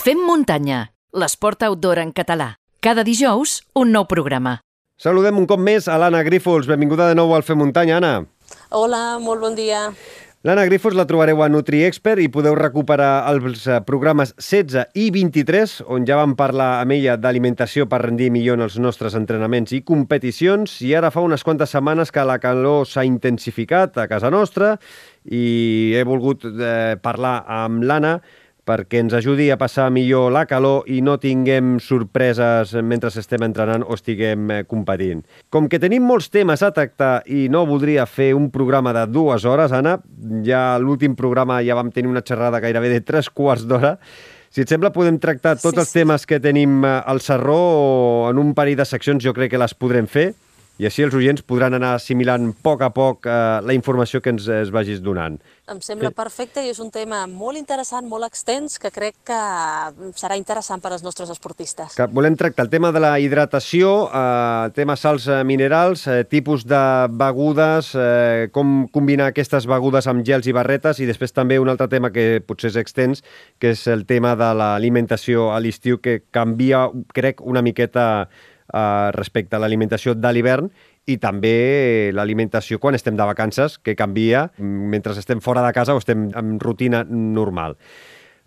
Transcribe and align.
Fem 0.00 0.16
muntanya, 0.24 0.94
l'esport 1.12 1.60
outdoor 1.66 1.98
en 2.00 2.14
català. 2.16 2.54
Cada 2.80 3.02
dijous, 3.04 3.58
un 3.76 3.90
nou 3.92 4.06
programa. 4.08 4.54
Saludem 4.96 5.36
un 5.36 5.44
cop 5.44 5.60
més 5.60 5.90
a 5.92 5.98
l'Anna 6.00 6.22
Grífols. 6.24 6.70
Benvinguda 6.70 7.10
de 7.10 7.18
nou 7.18 7.34
al 7.36 7.44
Fer 7.44 7.52
Muntanya, 7.60 7.98
Anna. 7.98 8.14
Hola, 8.72 9.18
molt 9.20 9.44
bon 9.44 9.58
dia. 9.58 9.90
L'Anna 10.40 10.64
Grífols 10.64 10.96
la 10.96 11.04
trobareu 11.04 11.44
a 11.44 11.50
NutriExpert 11.52 12.24
i 12.24 12.30
podeu 12.32 12.56
recuperar 12.56 13.28
els 13.28 13.66
eh, 13.68 13.82
programes 13.84 14.32
16 14.40 14.96
i 14.96 15.10
23, 15.12 15.82
on 15.92 16.08
ja 16.08 16.16
vam 16.16 16.32
parlar 16.32 16.70
amb 16.80 16.96
ella 16.96 17.20
d'alimentació 17.20 17.84
per 17.84 18.00
rendir 18.06 18.32
millor 18.32 18.56
en 18.56 18.70
els 18.70 18.80
nostres 18.80 19.12
entrenaments 19.20 19.76
i 19.76 19.84
competicions, 19.84 20.80
i 20.80 20.96
ara 20.96 21.12
fa 21.12 21.20
unes 21.20 21.44
quantes 21.44 21.76
setmanes 21.76 22.08
que 22.08 22.24
la 22.24 22.40
calor 22.40 22.88
s'ha 22.88 23.04
intensificat 23.04 24.00
a 24.00 24.08
casa 24.08 24.32
nostra 24.32 24.78
i 25.28 25.92
he 25.92 26.08
volgut 26.08 26.48
eh, 26.48 26.96
parlar 27.04 27.42
amb 27.44 27.84
l'Anna 27.84 28.22
perquè 28.70 29.02
ens 29.02 29.14
ajudi 29.18 29.48
a 29.50 29.58
passar 29.58 29.88
millor 29.90 30.30
la 30.30 30.46
calor 30.46 30.86
i 30.86 31.00
no 31.02 31.16
tinguem 31.18 31.78
sorpreses 31.82 32.76
mentre 32.86 33.10
estem 33.10 33.42
entrenant 33.42 33.82
o 33.82 33.96
estiguem 33.98 34.50
eh, 34.54 34.62
competint. 34.70 35.24
Com 35.50 35.66
que 35.68 35.82
tenim 35.82 36.06
molts 36.06 36.30
temes 36.30 36.62
a 36.62 36.70
tractar 36.74 37.24
i 37.26 37.48
no 37.50 37.66
voldria 37.66 38.06
fer 38.06 38.30
un 38.38 38.50
programa 38.54 38.94
de 38.94 39.06
dues 39.10 39.46
hores, 39.48 39.74
Anna, 39.74 39.98
ja 40.46 40.78
l'últim 40.78 41.16
programa 41.18 41.58
ja 41.66 41.78
vam 41.78 41.90
tenir 41.90 42.12
una 42.12 42.22
xerrada 42.26 42.62
gairebé 42.62 42.92
de 42.94 43.00
tres 43.02 43.30
quarts 43.30 43.66
d'hora, 43.66 43.96
si 44.50 44.64
et 44.64 44.70
sembla, 44.70 44.90
podem 44.90 45.20
tractar 45.22 45.54
tots 45.60 45.76
sí, 45.76 45.82
els 45.82 45.92
temes 45.94 46.26
que 46.26 46.40
tenim 46.42 46.80
eh, 46.84 46.94
al 47.06 47.22
Serró 47.22 48.30
en 48.30 48.38
un 48.42 48.54
parell 48.54 48.78
de 48.78 48.86
seccions, 48.86 49.22
jo 49.22 49.34
crec 49.34 49.52
que 49.54 49.60
les 49.62 49.76
podrem 49.78 50.10
fer 50.10 50.32
i 50.80 50.86
així 50.88 51.04
els 51.04 51.14
oients 51.16 51.44
podran 51.44 51.76
anar 51.76 51.92
assimilant 51.98 52.48
a 52.48 52.54
poc 52.64 52.82
a 52.86 52.88
poc 52.94 53.26
eh, 53.28 53.32
la 53.66 53.76
informació 53.76 54.22
que 54.24 54.32
ens 54.32 54.46
es 54.48 54.70
vagis 54.72 55.02
donant. 55.04 55.36
Em 55.70 55.78
sembla 55.84 56.10
perfecte 56.16 56.64
i 56.64 56.70
és 56.72 56.80
un 56.82 56.88
tema 56.90 57.20
molt 57.30 57.58
interessant, 57.60 58.06
molt 58.08 58.24
extens, 58.26 58.78
que 58.80 58.90
crec 58.90 59.18
que 59.28 59.40
serà 60.18 60.38
interessant 60.40 60.80
per 60.82 60.90
als 60.94 61.04
nostres 61.04 61.30
esportistes. 61.30 61.98
Que 61.98 62.08
volem 62.10 62.34
tractar 62.38 62.64
el 62.64 62.72
tema 62.72 62.90
de 62.96 63.02
la 63.02 63.12
hidratació, 63.20 64.08
eh, 64.08 64.70
tema 64.74 64.96
sals 64.96 65.28
eh, 65.28 65.42
minerals, 65.44 66.06
eh, 66.08 66.24
tipus 66.24 66.64
de 66.66 66.82
begudes, 67.12 67.92
eh, 67.94 68.48
com 68.54 68.88
combinar 68.90 69.30
aquestes 69.30 69.68
begudes 69.68 70.08
amb 70.10 70.24
gels 70.26 70.48
i 70.48 70.56
barretes 70.56 71.02
i 71.04 71.08
després 71.10 71.36
també 71.36 71.60
un 71.60 71.68
altre 71.68 71.90
tema 71.92 72.10
que 72.14 72.40
potser 72.40 72.72
és 72.72 72.80
extens, 72.80 73.20
que 73.60 73.74
és 73.76 73.84
el 73.92 74.06
tema 74.08 74.32
de 74.38 74.48
l'alimentació 74.56 75.50
a 75.52 75.60
l'estiu, 75.60 76.00
que 76.00 76.22
canvia, 76.32 76.88
crec, 77.12 77.44
una 77.44 77.62
miqueta 77.62 78.30
eh, 78.72 79.10
respecte 79.16 79.56
a 79.56 79.60
l'alimentació 79.62 80.14
de 80.14 80.32
l'hivern 80.32 80.70
i 81.10 81.16
també 81.18 82.10
l'alimentació 82.14 82.78
quan 82.78 82.94
estem 82.94 83.16
de 83.18 83.26
vacances, 83.26 83.78
que 83.78 83.96
canvia 83.96 84.50
mentre 84.58 85.16
estem 85.18 85.40
fora 85.40 85.64
de 85.66 85.72
casa 85.74 85.94
o 85.94 86.00
estem 86.02 86.30
en 86.36 86.58
rutina 86.60 87.04
normal. 87.08 87.76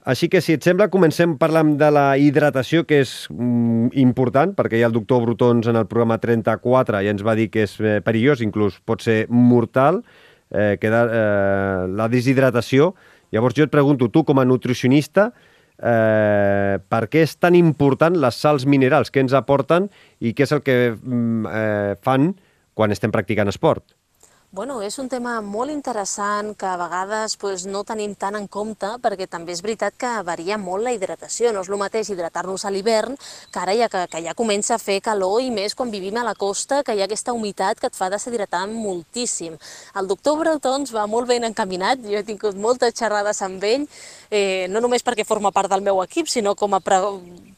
Així 0.04 0.28
que, 0.28 0.42
si 0.44 0.58
et 0.58 0.66
sembla, 0.66 0.90
comencem 0.92 1.38
parlant 1.40 1.78
de 1.80 1.88
la 1.96 2.18
hidratació, 2.20 2.84
que 2.84 3.00
és 3.06 3.14
mm, 3.32 3.94
important, 4.04 4.52
perquè 4.58 4.82
ha 4.82 4.90
el 4.90 4.96
doctor 4.96 5.24
Brutons 5.24 5.70
en 5.72 5.80
el 5.80 5.88
programa 5.88 6.18
34 6.20 7.00
i 7.06 7.12
ens 7.14 7.24
va 7.24 7.38
dir 7.40 7.48
que 7.54 7.64
és 7.64 7.78
eh, 7.80 8.02
perillós, 8.04 8.44
inclús 8.44 8.82
pot 8.84 9.00
ser 9.04 9.22
mortal, 9.32 10.02
eh, 10.52 10.76
que 10.82 10.92
eh, 10.92 11.88
la 11.88 12.10
deshidratació. 12.12 12.92
Llavors 13.32 13.56
jo 13.56 13.64
et 13.64 13.72
pregunto, 13.72 14.12
tu 14.12 14.26
com 14.28 14.44
a 14.44 14.46
nutricionista, 14.46 15.32
eh, 15.32 15.53
per 15.84 17.02
què 17.12 17.26
és 17.28 17.36
tan 17.36 17.58
important 17.60 18.16
les 18.16 18.38
sals 18.40 18.68
minerals, 18.70 19.12
què 19.12 19.24
ens 19.24 19.36
aporten 19.36 19.90
i 20.24 20.32
què 20.34 20.48
és 20.48 20.56
el 20.56 20.64
que 20.64 20.78
mm, 20.94 21.46
eh, 21.50 21.96
fan 22.04 22.32
quan 22.74 22.96
estem 22.96 23.12
practicant 23.12 23.52
esport. 23.52 23.84
Bueno, 24.54 24.84
és 24.86 25.00
un 25.02 25.08
tema 25.10 25.40
molt 25.42 25.74
interessant 25.74 26.52
que 26.54 26.68
a 26.70 26.76
vegades 26.78 27.34
pues, 27.42 27.64
no 27.66 27.80
tenim 27.90 28.12
tant 28.14 28.36
en 28.38 28.44
compte 28.46 28.86
perquè 29.02 29.26
també 29.26 29.50
és 29.56 29.64
veritat 29.66 29.96
que 29.98 30.12
varia 30.28 30.60
molt 30.62 30.86
la 30.86 30.92
hidratació. 30.94 31.50
No 31.50 31.64
és 31.66 31.72
el 31.72 31.80
mateix 31.82 32.12
hidratar-nos 32.14 32.62
a 32.62 32.70
l'hivern 32.70 33.18
que 33.50 33.60
ara 33.64 33.74
ja, 33.74 33.88
que, 33.90 34.04
que 34.12 34.22
ja 34.22 34.36
comença 34.38 34.76
a 34.76 34.78
fer 34.78 35.00
calor 35.02 35.40
i 35.42 35.50
més 35.50 35.74
quan 35.74 35.90
vivim 35.90 36.20
a 36.22 36.26
la 36.28 36.36
costa 36.38 36.84
que 36.86 36.94
hi 36.94 37.02
ha 37.02 37.08
aquesta 37.10 37.34
humitat 37.34 37.82
que 37.82 37.90
et 37.90 37.98
fa 37.98 38.12
deshidratar 38.14 38.68
moltíssim. 38.70 39.56
El 39.98 40.12
doctor 40.12 40.38
Bretons 40.44 40.94
va 40.94 41.08
molt 41.10 41.34
ben 41.34 41.50
encaminat, 41.50 42.06
jo 42.06 42.22
he 42.22 42.28
tingut 42.30 42.54
moltes 42.54 42.94
xerrades 42.94 43.42
amb 43.42 43.66
ell, 43.66 43.90
eh, 44.30 44.70
no 44.70 44.86
només 44.86 45.02
perquè 45.02 45.26
forma 45.26 45.50
part 45.50 45.74
del 45.74 45.82
meu 45.82 46.04
equip, 46.06 46.30
sinó 46.30 46.54
com 46.54 46.78
a 46.78 46.82
pre 46.86 47.02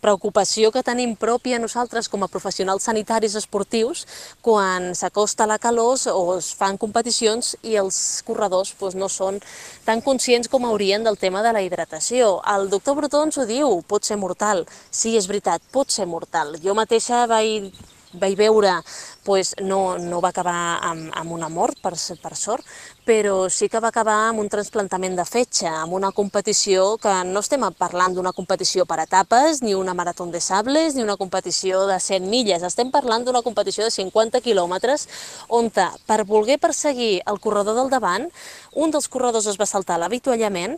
preocupació 0.05 0.69
que 0.69 0.83
tenim 0.85 1.15
pròpia 1.17 1.57
nosaltres 1.57 2.07
com 2.11 2.21
a 2.21 2.29
professionals 2.29 2.85
sanitaris 2.85 3.33
esportius 3.39 4.03
quan 4.45 4.91
s'acosta 4.93 5.47
la 5.49 5.57
calor 5.57 5.97
o 6.11 6.37
es 6.37 6.51
fan 6.53 6.77
competicions 6.85 7.55
i 7.65 7.75
els 7.81 7.97
corredors 8.27 8.75
doncs, 8.79 8.95
no 8.95 9.09
són 9.11 9.41
tan 9.85 10.05
conscients 10.05 10.51
com 10.51 10.69
haurien 10.69 11.03
del 11.03 11.19
tema 11.19 11.43
de 11.43 11.51
la 11.57 11.65
hidratació. 11.65 12.37
El 12.55 12.69
doctor 12.69 12.95
Brotons 13.01 13.41
ho 13.41 13.49
diu, 13.49 13.81
pot 13.89 14.07
ser 14.07 14.21
mortal. 14.21 14.63
Sí, 14.89 15.17
és 15.17 15.27
veritat, 15.27 15.61
pot 15.75 15.91
ser 15.91 16.07
mortal. 16.07 16.55
Jo 16.63 16.77
mateixa 16.77 17.25
vaig 17.27 17.73
vaig 18.19 18.35
veure 18.39 18.77
pues, 19.25 19.55
no, 19.59 19.97
no 19.97 20.21
va 20.21 20.29
acabar 20.29 20.77
amb, 20.85 21.09
amb 21.17 21.33
una 21.35 21.49
mort, 21.49 21.81
per, 21.81 21.95
per 22.21 22.35
sort, 22.37 22.63
però 23.05 23.49
sí 23.49 23.67
que 23.69 23.81
va 23.81 23.89
acabar 23.89 24.29
amb 24.29 24.41
un 24.41 24.49
trasplantament 24.49 25.17
de 25.17 25.25
fetge, 25.25 25.67
amb 25.67 25.93
una 25.97 26.11
competició 26.15 26.95
que 27.01 27.13
no 27.27 27.41
estem 27.43 27.65
parlant 27.77 28.15
d'una 28.15 28.33
competició 28.33 28.85
per 28.85 28.99
etapes, 29.03 29.61
ni 29.65 29.75
una 29.75 29.93
marató 29.97 30.25
de 30.31 30.41
sables, 30.41 30.95
ni 30.95 31.03
una 31.03 31.17
competició 31.17 31.85
de 31.89 31.99
100 31.99 32.29
milles, 32.29 32.63
estem 32.63 32.91
parlant 32.93 33.25
d'una 33.25 33.43
competició 33.45 33.83
de 33.83 33.91
50 33.91 34.41
quilòmetres 34.45 35.07
on 35.49 35.69
per 35.73 36.23
voler 36.29 36.59
perseguir 36.61 37.21
el 37.25 37.39
corredor 37.41 37.75
del 37.75 37.89
davant, 37.89 38.29
un 38.75 38.91
dels 38.91 39.07
corredors 39.07 39.47
es 39.47 39.57
va 39.59 39.65
saltar 39.65 39.97
l'avituallament 39.99 40.75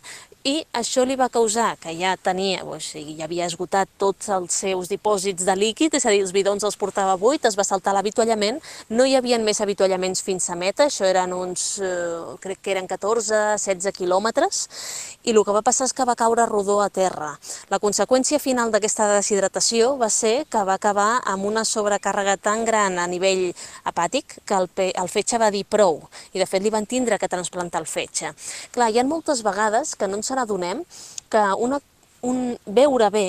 i 0.47 0.62
això 0.79 1.03
li 1.06 1.18
va 1.19 1.28
causar 1.34 1.75
que 1.81 1.91
ja 1.97 2.14
tenia, 2.16 2.62
o 2.64 2.78
sigui, 2.79 3.18
ja 3.18 3.25
havia 3.25 3.47
esgotat 3.50 3.90
tots 4.00 4.29
els 4.31 4.53
seus 4.53 4.88
dipòsits 4.88 5.44
de 5.47 5.56
líquid, 5.58 5.97
és 5.97 6.06
a 6.06 6.14
dir, 6.14 6.22
els 6.24 6.31
bidons 6.35 6.64
els 6.64 6.78
portava 6.79 7.18
buit, 7.19 7.44
es 7.46 7.58
va 7.58 7.66
saltar 7.68 7.96
l'avituallament, 7.97 8.37
no 8.38 9.06
hi 9.06 9.16
havia 9.18 9.40
més 9.42 9.59
avituallaments 9.64 10.22
fins 10.24 10.50
a 10.50 10.56
meta, 10.56 10.88
això 10.88 11.06
eren 11.08 11.34
uns, 11.34 11.80
eh, 11.84 12.38
crec 12.44 12.62
que 12.62 12.72
eren 12.72 12.88
14-16 12.88 13.92
quilòmetres, 13.98 14.62
i 15.24 15.34
el 15.34 15.44
que 15.44 15.56
va 15.56 15.64
passar 15.66 15.88
és 15.88 15.94
que 15.94 16.06
va 16.06 16.16
caure 16.16 16.46
rodó 16.46 16.80
a 16.81 16.90
terra. 16.90 17.34
La 17.70 17.80
conseqüència 17.80 18.40
final 18.40 18.72
d'aquesta 18.72 19.09
deshidratació 19.16 19.96
va 19.97 20.09
ser 20.09 20.46
que 20.50 20.64
va 20.64 20.78
acabar 20.78 21.22
amb 21.26 21.46
una 21.46 21.66
sobrecàrrega 21.66 22.38
tan 22.38 22.66
gran 22.66 23.00
a 23.00 23.08
nivell 23.08 23.52
hepàtic 23.86 24.40
que 24.46 24.56
el, 24.56 24.70
el 24.94 25.09
fetge 25.09 25.40
va 25.42 25.52
dir 25.52 25.66
prou, 25.66 26.02
i 26.34 26.40
de 26.40 26.46
fet 26.46 26.64
li 26.64 26.74
van 26.74 26.86
tindre 26.86 27.18
que 27.18 27.28
transplantar 27.31 27.81
el 27.81 27.90
fetge. 27.90 28.34
Clar, 28.72 28.92
hi 28.92 29.00
ha 29.00 29.08
moltes 29.08 29.44
vegades 29.44 29.96
que 29.96 30.08
no 30.08 30.22
ens 30.22 30.31
n'adonem 30.31 30.84
que 31.30 31.44
una, 31.58 31.81
un 32.22 32.58
veure 32.66 33.09
bé 33.14 33.28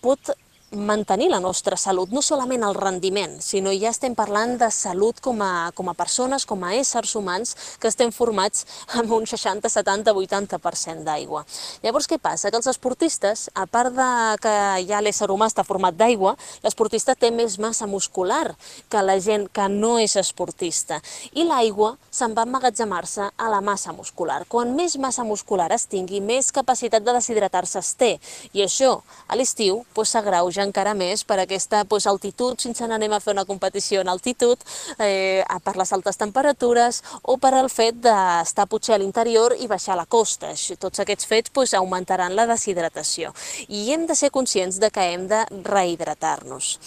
pot 0.00 0.32
mantenir 0.70 1.28
la 1.30 1.40
nostra 1.40 1.76
salut, 1.76 2.12
no 2.14 2.22
solament 2.22 2.62
el 2.62 2.76
rendiment, 2.76 3.40
sinó 3.42 3.72
ja 3.74 3.90
estem 3.90 4.14
parlant 4.14 4.54
de 4.60 4.68
salut 4.70 5.18
com 5.22 5.40
a, 5.42 5.70
com 5.74 5.88
a 5.90 5.94
persones, 5.98 6.44
com 6.46 6.62
a 6.62 6.74
éssers 6.78 7.16
humans 7.18 7.56
que 7.82 7.90
estem 7.90 8.12
formats 8.14 8.66
amb 8.94 9.10
un 9.16 9.26
60, 9.26 9.66
70, 9.68 10.14
80% 10.14 11.02
d'aigua. 11.06 11.42
Llavors, 11.82 12.06
què 12.06 12.20
passa? 12.22 12.50
Que 12.50 12.60
els 12.60 12.70
esportistes, 12.70 13.48
a 13.54 13.66
part 13.66 13.96
de 13.96 14.10
que 14.44 14.54
ja 14.86 15.00
l'ésser 15.02 15.30
humà 15.34 15.48
està 15.50 15.64
format 15.66 15.96
d'aigua, 15.96 16.36
l'esportista 16.62 17.16
té 17.18 17.32
més 17.34 17.58
massa 17.58 17.90
muscular 17.90 18.54
que 18.88 19.02
la 19.02 19.18
gent 19.18 19.48
que 19.50 19.66
no 19.72 19.96
és 19.98 20.14
esportista. 20.20 21.00
I 21.34 21.48
l'aigua 21.48 21.96
se'n 22.14 22.36
va 22.36 22.46
emmagatzemar-se 22.46 23.26
a 23.34 23.50
la 23.50 23.60
massa 23.64 23.92
muscular. 23.96 24.44
Quan 24.46 24.76
més 24.78 24.94
massa 25.02 25.26
muscular 25.26 25.70
es 25.74 25.88
tingui, 25.90 26.22
més 26.22 26.52
capacitat 26.54 27.02
de 27.02 27.16
deshidratar-se 27.18 27.82
es 27.82 27.92
té. 27.98 28.12
I 28.54 28.62
això, 28.66 29.00
a 29.26 29.38
l'estiu, 29.38 29.82
doncs, 29.94 30.10
s'agrauja 30.10 30.59
pujar 30.60 30.68
encara 30.68 30.94
més 30.94 31.24
per 31.24 31.40
aquesta 31.40 31.84
pues, 31.84 32.06
altitud, 32.06 32.58
si 32.58 32.68
ens 32.68 32.80
n'anem 32.80 33.12
a 33.12 33.20
fer 33.20 33.32
una 33.32 33.46
competició 33.46 34.00
en 34.00 34.08
altitud, 34.08 34.58
eh, 34.98 35.42
per 35.64 35.76
les 35.76 35.92
altes 35.92 36.16
temperatures 36.16 37.02
o 37.22 37.38
per 37.38 37.54
al 37.54 37.70
fet 37.70 38.00
d'estar 38.00 38.66
potser 38.68 38.94
a 38.94 38.98
l'interior 38.98 39.54
i 39.58 39.66
baixar 39.66 39.94
a 39.94 40.02
la 40.02 40.06
costa. 40.06 40.52
Tots 40.78 41.00
aquests 41.00 41.26
fets 41.26 41.50
pues, 41.52 41.74
augmentaran 41.74 42.34
la 42.36 42.46
deshidratació. 42.46 43.32
I 43.68 43.92
hem 43.92 44.06
de 44.06 44.14
ser 44.14 44.30
conscients 44.30 44.78
de 44.80 44.90
que 44.90 45.12
hem 45.12 45.28
de 45.28 45.44
rehidratar-nos. 45.64 46.78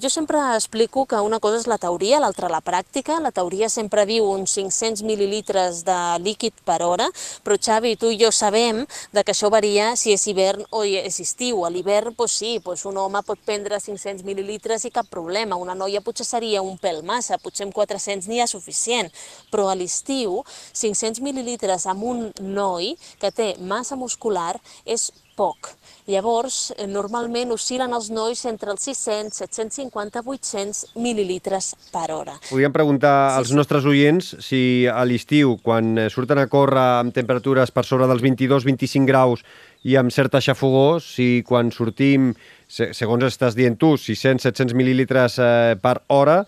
Jo 0.00 0.08
sempre 0.08 0.38
explico 0.54 1.06
que 1.06 1.16
una 1.16 1.40
cosa 1.40 1.58
és 1.58 1.66
la 1.66 1.78
teoria, 1.78 2.20
l'altra 2.22 2.46
la 2.52 2.60
pràctica. 2.62 3.16
La 3.18 3.32
teoria 3.34 3.66
sempre 3.68 4.04
diu 4.06 4.28
uns 4.30 4.52
500 4.54 5.02
mil·lilitres 5.02 5.80
de 5.82 5.96
líquid 6.22 6.54
per 6.64 6.84
hora, 6.86 7.08
però 7.42 7.56
Xavi, 7.58 7.96
tu 7.98 8.12
i 8.14 8.18
jo 8.20 8.30
sabem 8.30 8.84
de 9.10 9.24
que 9.24 9.34
això 9.34 9.50
varia 9.50 9.96
si 9.98 10.12
és 10.14 10.26
hivern 10.30 10.62
o 10.70 10.84
és 10.86 11.18
estiu. 11.18 11.64
A 11.66 11.72
l'hivern, 11.74 12.14
doncs 12.14 12.36
sí, 12.38 12.58
doncs 12.62 12.84
un 12.86 13.00
home 13.02 13.17
pot 13.26 13.40
prendre 13.44 13.80
500 13.80 14.24
mil·lilitres 14.26 14.86
i 14.88 14.92
cap 14.94 15.08
problema. 15.10 15.58
Una 15.60 15.76
noia 15.78 16.02
potser 16.04 16.26
seria 16.26 16.62
un 16.62 16.78
pèl 16.78 17.02
massa, 17.06 17.38
potser 17.42 17.66
amb 17.66 17.76
400 17.76 18.28
n'hi 18.28 18.42
ha 18.42 18.48
suficient, 18.50 19.12
però 19.52 19.68
a 19.68 19.78
l'estiu 19.78 20.42
500 20.72 21.22
mil·lilitres 21.24 21.86
amb 21.90 22.04
un 22.04 22.28
noi 22.40 22.94
que 23.20 23.32
té 23.34 23.54
massa 23.60 23.96
muscular 23.96 24.54
és 24.84 25.10
poc. 25.38 25.70
Llavors, 26.10 26.72
eh, 26.74 26.86
normalment 26.90 27.52
oscil·len 27.54 27.92
els 27.94 28.08
nois 28.10 28.40
entre 28.50 28.72
els 28.72 28.82
600, 28.88 29.36
750, 29.44 30.24
800 30.24 30.96
mil·lilitres 30.98 31.74
per 31.92 32.08
hora. 32.14 32.38
Podríem 32.48 32.74
preguntar 32.74 33.14
sí, 33.30 33.38
als 33.42 33.54
nostres 33.54 33.86
oients 33.86 34.34
si 34.44 34.62
a 34.90 35.04
l'estiu, 35.06 35.58
quan 35.62 35.94
eh, 35.98 36.08
surten 36.10 36.42
a 36.42 36.48
córrer 36.50 36.86
amb 37.04 37.14
temperatures 37.14 37.70
per 37.70 37.86
sobre 37.86 38.08
dels 38.10 38.24
22-25 38.24 39.06
graus 39.08 39.44
i 39.86 39.94
amb 40.00 40.10
certa 40.10 40.40
xafogó, 40.42 40.98
si 40.98 41.44
quan 41.46 41.70
sortim, 41.70 42.32
segons 42.68 43.24
estàs 43.24 43.56
dient 43.56 43.78
tu, 43.80 43.96
600-700 43.96 44.76
mil·lilitres 44.76 45.38
eh, 45.40 45.76
per 45.80 45.98
hora, 46.12 46.42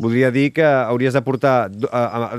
voldria 0.00 0.30
dir 0.32 0.50
que 0.56 0.64
hauries 0.64 1.14
de 1.16 1.22
portar 1.24 1.68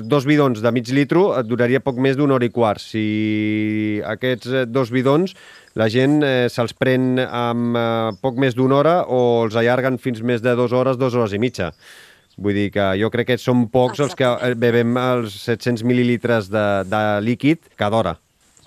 dos 0.04 0.26
bidons 0.30 0.62
de 0.62 0.72
mig 0.74 0.90
litro, 0.94 1.32
et 1.38 1.48
duraria 1.50 1.82
poc 1.82 1.98
més 2.02 2.18
d'una 2.18 2.38
hora 2.38 2.46
i 2.46 2.54
quart. 2.54 2.82
Si 2.82 4.02
aquests 4.06 4.52
eh, 4.54 4.66
dos 4.66 4.92
bidons 4.94 5.34
la 5.78 5.90
gent 5.94 6.22
eh, 6.26 6.50
se'ls 6.50 6.74
pren 6.78 7.16
amb 7.22 7.78
eh, 7.78 7.88
poc 8.22 8.38
més 8.42 8.58
d'una 8.58 8.82
hora 8.82 8.98
o 9.06 9.46
els 9.46 9.58
allarguen 9.58 10.02
fins 10.02 10.22
més 10.22 10.42
de 10.42 10.54
dues 10.58 10.74
hores, 10.74 10.98
dues 10.98 11.18
hores 11.18 11.34
i 11.34 11.42
mitja. 11.42 11.72
Vull 12.38 12.54
dir 12.54 12.68
que 12.70 12.92
jo 13.02 13.10
crec 13.10 13.32
que 13.32 13.38
són 13.42 13.66
pocs 13.74 14.04
Exactament. 14.04 14.46
els 14.46 14.54
que 14.54 14.62
bevem 14.62 14.98
els 15.02 15.42
700 15.42 15.86
mil·lilitres 15.90 16.52
de, 16.54 16.68
de 16.86 17.04
líquid 17.26 17.74
cada 17.78 17.98
hora. 17.98 18.18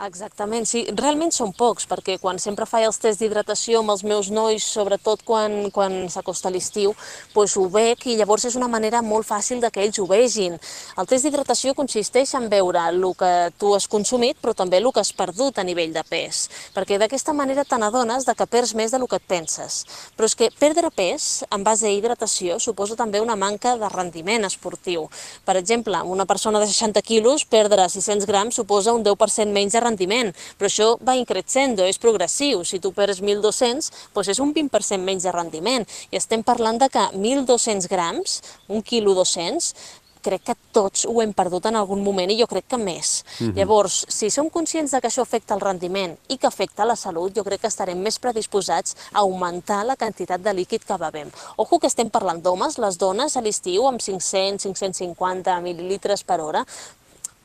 Exactament, 0.00 0.64
sí, 0.64 0.80
realment 0.96 1.28
són 1.28 1.50
pocs, 1.52 1.84
perquè 1.84 2.14
quan 2.22 2.38
sempre 2.40 2.64
faig 2.64 2.86
els 2.86 2.96
tests 3.02 3.18
d'hidratació 3.20 3.82
amb 3.82 3.92
els 3.92 4.00
meus 4.00 4.30
nois, 4.32 4.64
sobretot 4.64 5.20
quan, 5.28 5.66
quan 5.76 6.06
s'acosta 6.08 6.48
l'estiu, 6.48 6.94
doncs 7.34 7.58
ho 7.60 7.66
veig 7.68 8.06
i 8.08 8.14
llavors 8.16 8.46
és 8.48 8.56
una 8.56 8.68
manera 8.72 9.02
molt 9.04 9.28
fàcil 9.28 9.60
de 9.60 9.68
que 9.68 9.82
ells 9.84 9.98
ho 10.00 10.06
vegin. 10.08 10.56
El 10.96 11.08
test 11.10 11.26
d'hidratació 11.26 11.74
consisteix 11.76 12.32
en 12.38 12.46
veure 12.48 12.86
el 12.88 13.04
que 13.20 13.32
tu 13.60 13.74
has 13.76 13.84
consumit, 13.92 14.38
però 14.40 14.54
també 14.56 14.78
el 14.80 14.88
que 14.88 15.02
has 15.02 15.12
perdut 15.12 15.60
a 15.60 15.66
nivell 15.68 15.92
de 15.92 16.04
pes, 16.08 16.46
perquè 16.72 16.96
d'aquesta 16.96 17.36
manera 17.36 17.66
te 17.68 17.76
n'adones 17.76 18.24
que 18.24 18.48
perds 18.48 18.72
més 18.72 18.96
del 18.96 19.04
que 19.04 19.20
et 19.20 19.28
penses. 19.28 19.82
Però 20.16 20.24
és 20.24 20.38
que 20.38 20.48
perdre 20.56 20.88
pes 20.96 21.44
en 21.52 21.60
base 21.66 21.84
a 21.84 21.92
hidratació 21.92 22.56
suposa 22.56 22.96
també 22.96 23.20
una 23.20 23.36
manca 23.36 23.76
de 23.76 23.92
rendiment 23.92 24.48
esportiu. 24.48 25.10
Per 25.44 25.58
exemple, 25.60 26.00
una 26.08 26.24
persona 26.24 26.64
de 26.64 26.72
60 26.72 27.04
quilos, 27.04 27.44
perdre 27.44 27.84
600 27.84 28.24
grams 28.24 28.56
suposa 28.56 28.96
un 28.96 29.04
10% 29.04 29.52
menys 29.52 29.76
de 29.76 29.80
rendiment 29.80 29.89
rendiment, 29.90 30.32
però 30.58 30.70
això 30.70 30.90
va 31.04 31.18
increixendo, 31.18 31.84
és 31.84 32.00
progressiu. 32.00 32.64
Si 32.64 32.80
tu 32.80 32.94
perds 32.96 33.20
1.200, 33.20 33.90
doncs 34.14 34.32
és 34.32 34.40
un 34.42 34.54
20% 34.54 35.04
menys 35.04 35.26
de 35.26 35.34
rendiment. 35.34 35.86
I 36.10 36.20
estem 36.20 36.44
parlant 36.46 36.80
de 36.80 36.88
que 36.88 37.06
1.200 37.12 37.90
grams, 37.90 38.40
un 38.68 38.82
quilo 38.86 39.14
200, 39.18 39.74
crec 40.20 40.44
que 40.44 40.56
tots 40.72 41.06
ho 41.08 41.14
hem 41.22 41.32
perdut 41.36 41.66
en 41.70 41.78
algun 41.80 42.02
moment 42.04 42.30
i 42.30 42.38
jo 42.38 42.46
crec 42.50 42.66
que 42.68 42.78
més. 42.78 43.24
Mhm. 43.24 43.48
-huh. 43.48 43.56
Llavors, 43.56 44.04
si 44.08 44.30
som 44.30 44.50
conscients 44.50 44.92
de 44.92 45.00
que 45.00 45.08
això 45.08 45.22
afecta 45.22 45.54
el 45.54 45.60
rendiment 45.60 46.16
i 46.28 46.36
que 46.36 46.46
afecta 46.46 46.84
la 46.84 46.96
salut, 46.96 47.34
jo 47.34 47.44
crec 47.44 47.60
que 47.60 47.68
estarem 47.68 47.98
més 47.98 48.18
predisposats 48.18 48.96
a 49.12 49.20
augmentar 49.20 49.84
la 49.84 49.96
quantitat 49.96 50.40
de 50.40 50.52
líquid 50.52 50.82
que 50.84 50.96
bevem. 50.96 51.30
Ojo 51.56 51.78
que 51.78 51.86
estem 51.86 52.10
parlant 52.10 52.42
d'homes, 52.42 52.78
les 52.78 52.98
dones 52.98 53.36
a 53.36 53.40
l'estiu 53.40 53.86
amb 53.86 54.00
500-550 54.00 55.60
mil·lilitres 55.60 56.24
per 56.24 56.40
hora, 56.40 56.66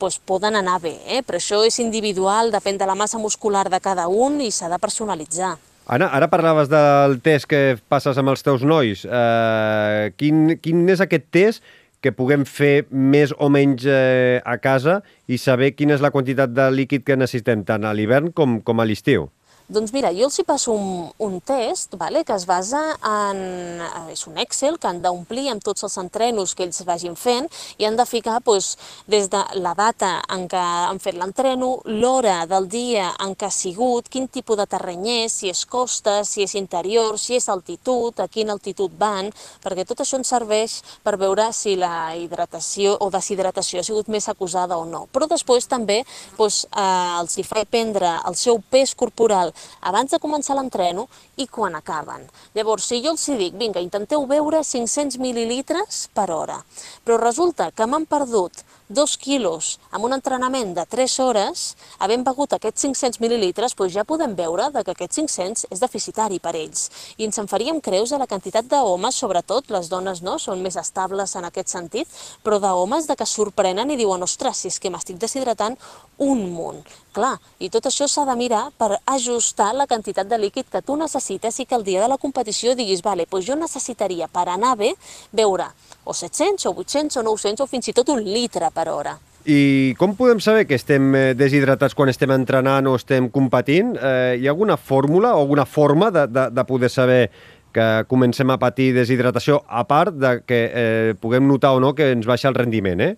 doncs 0.00 0.18
poden 0.28 0.58
anar 0.58 0.80
bé, 0.82 0.96
eh? 1.06 1.22
però 1.26 1.40
això 1.40 1.62
és 1.66 1.78
individual, 1.82 2.52
depèn 2.54 2.78
de 2.78 2.88
la 2.88 2.96
massa 2.98 3.18
muscular 3.18 3.66
de 3.72 3.80
cada 3.80 4.08
un 4.08 4.40
i 4.44 4.50
s'ha 4.52 4.68
de 4.72 4.78
personalitzar. 4.82 5.56
Anna, 5.86 6.08
ara 6.10 6.26
parlaves 6.26 6.68
del 6.68 7.20
test 7.22 7.46
que 7.46 7.78
passes 7.88 8.18
amb 8.18 8.32
els 8.32 8.42
teus 8.42 8.64
nois. 8.66 9.04
Uh, 9.06 10.10
quin, 10.18 10.56
quin 10.58 10.82
és 10.90 11.02
aquest 11.04 11.28
test 11.30 11.62
que 12.02 12.12
puguem 12.14 12.44
fer 12.46 12.86
més 12.90 13.32
o 13.38 13.48
menys 13.50 13.86
eh, 13.88 14.38
a 14.44 14.58
casa 14.62 15.00
i 15.26 15.38
saber 15.42 15.72
quina 15.74 15.96
és 15.96 16.04
la 16.04 16.12
quantitat 16.14 16.52
de 16.54 16.68
líquid 16.70 17.06
que 17.06 17.16
necessitem 17.18 17.64
tant 17.66 17.86
a 17.86 17.94
l'hivern 17.96 18.30
com, 18.36 18.60
com 18.62 18.82
a 18.82 18.86
l'estiu? 18.86 19.30
Doncs 19.66 19.90
mira, 19.90 20.12
jo 20.14 20.28
els 20.28 20.36
hi 20.38 20.44
passo 20.46 20.70
un, 20.70 21.08
un 21.26 21.40
test 21.42 21.96
vale, 21.98 22.20
que 22.22 22.34
es 22.36 22.44
basa 22.46 22.78
en... 23.02 23.40
Eh, 23.82 24.12
és 24.12 24.20
un 24.30 24.36
Excel 24.38 24.76
que 24.78 24.86
han 24.86 25.00
d'omplir 25.02 25.48
amb 25.50 25.64
tots 25.66 25.82
els 25.82 25.96
entrenos 25.98 26.52
que 26.54 26.62
ells 26.62 26.84
vagin 26.86 27.16
fent 27.18 27.48
i 27.82 27.88
han 27.88 27.98
de 27.98 28.04
ficar 28.06 28.36
doncs, 28.46 28.76
des 29.10 29.26
de 29.32 29.40
la 29.58 29.72
data 29.74 30.20
en 30.30 30.44
què 30.46 30.60
han 30.60 31.00
fet 31.02 31.18
l'entreno, 31.18 31.80
l'hora 31.90 32.44
del 32.46 32.68
dia 32.70 33.08
en 33.24 33.34
què 33.34 33.48
ha 33.48 33.56
sigut, 33.56 34.06
quin 34.06 34.28
tipus 34.30 34.60
de 34.60 34.68
terreny 34.70 35.08
és, 35.16 35.34
si 35.40 35.50
és 35.50 35.64
costa, 35.66 36.20
si 36.22 36.46
és 36.46 36.54
interior, 36.54 37.18
si 37.18 37.34
és 37.34 37.50
altitud, 37.50 38.22
a 38.22 38.28
quina 38.30 38.54
altitud 38.54 38.94
van, 38.94 39.32
perquè 39.66 39.82
tot 39.82 40.04
això 40.06 40.22
ens 40.22 40.30
serveix 40.30 40.78
per 41.02 41.16
veure 41.18 41.48
si 41.50 41.74
la 41.74 42.14
hidratació 42.14 42.94
o 43.02 43.10
deshidratació 43.10 43.82
ha 43.82 43.88
sigut 43.90 44.14
més 44.14 44.30
acusada 44.30 44.78
o 44.78 44.86
no. 44.86 45.08
Però 45.10 45.26
després 45.26 45.66
també 45.66 46.04
doncs, 46.38 46.62
eh, 46.70 47.18
els 47.18 47.34
hi 47.34 47.48
fa 47.50 47.66
prendre 47.66 48.14
el 48.30 48.38
seu 48.38 48.62
pes 48.70 48.94
corporal 48.94 49.55
abans 49.80 50.12
de 50.12 50.20
començar 50.22 50.56
l'entreno 50.56 51.06
i 51.36 51.46
quan 51.46 51.74
acaben. 51.74 52.28
Llavors, 52.54 52.86
si 52.88 53.02
jo 53.04 53.14
els 53.14 53.26
dic, 53.38 53.54
vinga, 53.58 53.82
intenteu 53.82 54.26
beure 54.26 54.62
500 54.64 55.20
mil·lilitres 55.22 56.06
per 56.14 56.30
hora, 56.30 56.62
però 57.04 57.20
resulta 57.20 57.70
que 57.70 57.86
m'han 57.86 58.06
perdut 58.06 58.64
dos 58.88 59.16
quilos 59.18 59.80
amb 59.90 60.04
un 60.06 60.14
entrenament 60.14 60.72
de 60.76 60.84
3 60.86 61.18
hores, 61.24 61.64
havent 61.98 62.22
begut 62.26 62.52
aquests 62.54 62.86
500 62.86 63.20
mil·lilitres, 63.22 63.74
doncs 63.74 63.94
ja 63.94 64.04
podem 64.06 64.36
veure 64.38 64.68
que 64.76 64.94
aquests 64.94 65.18
500 65.18 65.66
és 65.70 65.82
deficitari 65.82 66.38
per 66.38 66.54
ells. 66.54 66.90
I 67.18 67.26
ens 67.26 67.38
en 67.42 67.50
faríem 67.50 67.80
creus 67.80 68.12
a 68.12 68.20
la 68.22 68.28
quantitat 68.30 68.68
d'homes, 68.70 69.18
sobretot 69.18 69.70
les 69.74 69.90
dones 69.90 70.22
no, 70.22 70.38
són 70.38 70.62
més 70.62 70.78
estables 70.78 71.34
en 71.36 71.48
aquest 71.48 71.74
sentit, 71.74 72.08
però 72.44 72.60
d'homes 72.62 73.08
de 73.10 73.16
que 73.16 73.26
sorprenen 73.26 73.90
i 73.90 73.98
diuen, 73.98 74.22
ostres, 74.22 74.62
si 74.62 74.70
és 74.70 74.78
que 74.78 74.90
m'estic 74.90 75.18
deshidratant 75.18 75.76
un 76.22 76.46
munt. 76.54 76.84
Clar, 77.16 77.38
i 77.64 77.70
tot 77.72 77.86
això 77.88 78.04
s'ha 78.12 78.26
de 78.28 78.34
mirar 78.36 78.66
per 78.76 78.98
ajustar 79.08 79.70
la 79.72 79.86
quantitat 79.88 80.28
de 80.28 80.36
líquid 80.36 80.66
que 80.68 80.82
tu 80.84 80.98
necessites 81.00 81.56
i 81.62 81.64
que 81.64 81.76
el 81.78 81.84
dia 81.86 82.02
de 82.02 82.10
la 82.12 82.18
competició 82.20 82.74
diguis, 82.76 83.00
vale, 83.00 83.24
doncs 83.30 83.46
jo 83.46 83.56
necessitaria 83.56 84.28
per 84.28 84.44
anar 84.52 84.74
bé 84.76 84.90
beure 85.32 85.70
o 86.04 86.12
700 86.12 86.68
o 86.68 86.74
800 86.76 87.16
o 87.16 87.24
900 87.30 87.64
o 87.64 87.68
fins 87.70 87.88
i 87.88 87.96
tot 87.96 88.12
un 88.12 88.20
litre 88.20 88.68
per 88.74 88.90
hora. 88.92 89.16
I 89.48 89.94
com 89.96 90.12
podem 90.18 90.42
saber 90.44 90.66
que 90.68 90.76
estem 90.76 91.08
eh, 91.14 91.32
deshidratats 91.38 91.96
quan 91.96 92.12
estem 92.12 92.36
entrenant 92.36 92.90
o 92.90 92.96
estem 93.00 93.30
competint? 93.32 93.96
Eh, 93.96 94.36
hi 94.42 94.48
ha 94.48 94.52
alguna 94.52 94.76
fórmula 94.76 95.32
o 95.36 95.40
alguna 95.46 95.64
forma 95.64 96.10
de, 96.10 96.26
de, 96.28 96.48
de 96.52 96.68
poder 96.68 96.90
saber 96.92 97.30
que 97.72 97.90
comencem 98.10 98.50
a 98.50 98.60
patir 98.60 98.92
deshidratació, 98.92 99.62
a 99.68 99.86
part 99.88 100.16
de 100.20 100.40
que 100.44 100.64
eh, 100.68 101.14
puguem 101.20 101.48
notar 101.48 101.72
o 101.76 101.80
no 101.80 101.94
que 101.94 102.10
ens 102.12 102.28
baixa 102.28 102.52
el 102.52 102.60
rendiment, 102.60 103.00
eh? 103.00 103.14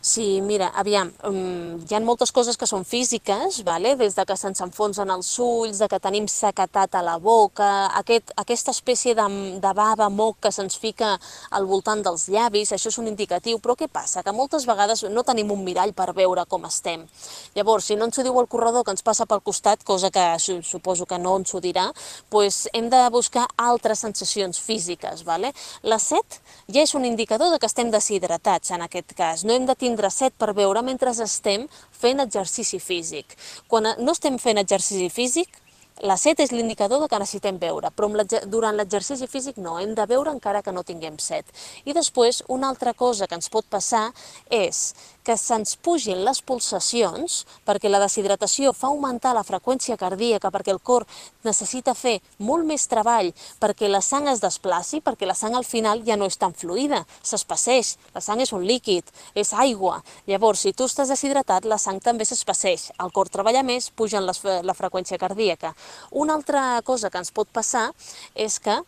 Sí, 0.00 0.40
mira, 0.40 0.68
aviam, 0.78 1.10
um, 1.26 1.78
hi 1.82 1.94
ha 1.94 2.00
moltes 2.00 2.30
coses 2.30 2.56
que 2.56 2.66
són 2.70 2.84
físiques, 2.86 3.62
vale? 3.66 3.96
des 3.98 4.14
de 4.14 4.24
que 4.24 4.36
se'ns 4.38 4.60
enfonsen 4.62 5.10
els 5.10 5.30
ulls, 5.42 5.80
de 5.82 5.88
que 5.90 5.98
tenim 5.98 6.28
sequetat 6.30 6.94
a 6.94 7.02
la 7.02 7.16
boca, 7.18 7.88
aquest, 7.98 8.30
aquesta 8.38 8.70
espècie 8.70 9.16
de, 9.18 9.26
de 9.58 9.72
bava, 9.74 10.08
moc 10.08 10.38
que 10.46 10.52
se'ns 10.54 10.78
fica 10.78 11.16
al 11.50 11.66
voltant 11.66 12.04
dels 12.06 12.28
llavis, 12.30 12.70
això 12.72 12.92
és 12.92 12.98
un 13.02 13.08
indicatiu, 13.10 13.58
però 13.58 13.74
què 13.74 13.88
passa? 13.90 14.22
Que 14.22 14.32
moltes 14.32 14.68
vegades 14.70 15.02
no 15.10 15.26
tenim 15.26 15.50
un 15.50 15.64
mirall 15.66 15.92
per 15.98 16.12
veure 16.14 16.46
com 16.46 16.64
estem. 16.70 17.02
Llavors, 17.58 17.90
si 17.90 17.98
no 17.98 18.06
ens 18.06 18.18
ho 18.18 18.26
diu 18.26 18.38
el 18.38 18.46
corredor 18.46 18.86
que 18.86 18.94
ens 18.94 19.02
passa 19.02 19.26
pel 19.26 19.42
costat, 19.42 19.82
cosa 19.82 20.12
que 20.14 20.28
suposo 20.38 21.06
que 21.06 21.18
no 21.18 21.34
ens 21.40 21.54
ho 21.54 21.60
dirà, 21.60 21.88
doncs 22.30 22.68
hem 22.72 22.88
de 22.88 23.02
buscar 23.10 23.48
altres 23.56 24.06
sensacions 24.06 24.60
físiques. 24.62 25.24
Vale? 25.26 25.52
La 25.82 25.98
set 25.98 26.38
ja 26.70 26.84
és 26.84 26.94
un 26.94 27.04
indicador 27.04 27.50
de 27.50 27.58
que 27.58 27.66
estem 27.66 27.90
deshidratats 27.90 28.70
en 28.76 28.86
aquest 28.86 29.14
cas. 29.18 29.44
No 29.44 29.54
hem 29.56 29.66
de 29.66 29.74
tindre 29.74 29.87
set 30.10 30.34
per 30.36 30.52
beure 30.52 30.82
mentre 30.82 31.10
estem 31.10 31.68
fent 31.90 32.20
exercici 32.20 32.78
físic. 32.78 33.36
Quan 33.68 33.88
no 33.98 34.12
estem 34.12 34.38
fent 34.38 34.58
exercici 34.58 35.08
físic, 35.08 35.48
la 36.02 36.16
set 36.16 36.40
és 36.40 36.52
l'indicador 36.52 37.08
que 37.08 37.18
necessitem 37.18 37.58
beure, 37.58 37.90
però 37.90 38.08
durant 38.46 38.76
l'exercici 38.76 39.26
físic 39.26 39.58
no, 39.58 39.78
hem 39.78 39.94
de 39.94 40.06
beure 40.06 40.30
encara 40.30 40.62
que 40.62 40.72
no 40.72 40.84
tinguem 40.86 41.18
set. 41.18 41.46
I 41.84 41.94
després, 41.96 42.42
una 42.48 42.68
altra 42.68 42.94
cosa 42.94 43.26
que 43.26 43.34
ens 43.38 43.48
pot 43.48 43.66
passar 43.68 44.08
és 44.50 44.94
que 45.24 45.36
se'ns 45.36 45.76
pugin 45.84 46.22
les 46.24 46.40
pulsacions, 46.40 47.42
perquè 47.66 47.90
la 47.90 48.00
deshidratació 48.00 48.72
fa 48.72 48.88
augmentar 48.88 49.34
la 49.36 49.44
freqüència 49.44 49.98
cardíaca, 50.00 50.48
perquè 50.50 50.72
el 50.72 50.80
cor 50.80 51.04
necessita 51.44 51.92
fer 51.94 52.18
molt 52.38 52.64
més 52.64 52.86
treball 52.88 53.32
perquè 53.60 53.88
la 53.90 54.00
sang 54.04 54.28
es 54.30 54.40
desplaci, 54.40 55.00
perquè 55.04 55.26
la 55.28 55.36
sang 55.36 55.56
al 55.58 55.66
final 55.66 56.02
ja 56.06 56.16
no 56.16 56.26
és 56.28 56.38
tan 56.40 56.54
fluida, 56.56 57.02
s'espaceix, 57.22 57.96
la 58.14 58.22
sang 58.24 58.40
és 58.42 58.52
un 58.56 58.64
líquid, 58.66 59.04
és 59.34 59.52
aigua. 59.52 59.98
Llavors, 60.30 60.64
si 60.64 60.72
tu 60.72 60.88
estàs 60.88 61.10
deshidratat, 61.12 61.66
la 61.68 61.78
sang 61.78 62.00
també 62.04 62.26
s'espaceix, 62.28 62.90
el 63.02 63.12
cor 63.12 63.30
treballa 63.32 63.64
més, 63.66 63.90
puja 63.90 64.22
la 64.22 64.76
freqüència 64.78 65.18
cardíaca. 65.20 65.74
Una 66.10 66.34
altra 66.38 66.80
cosa 66.84 67.10
que 67.10 67.20
ens 67.20 67.34
pot 67.34 67.48
passar 67.52 67.90
és 68.34 68.58
que 68.62 68.78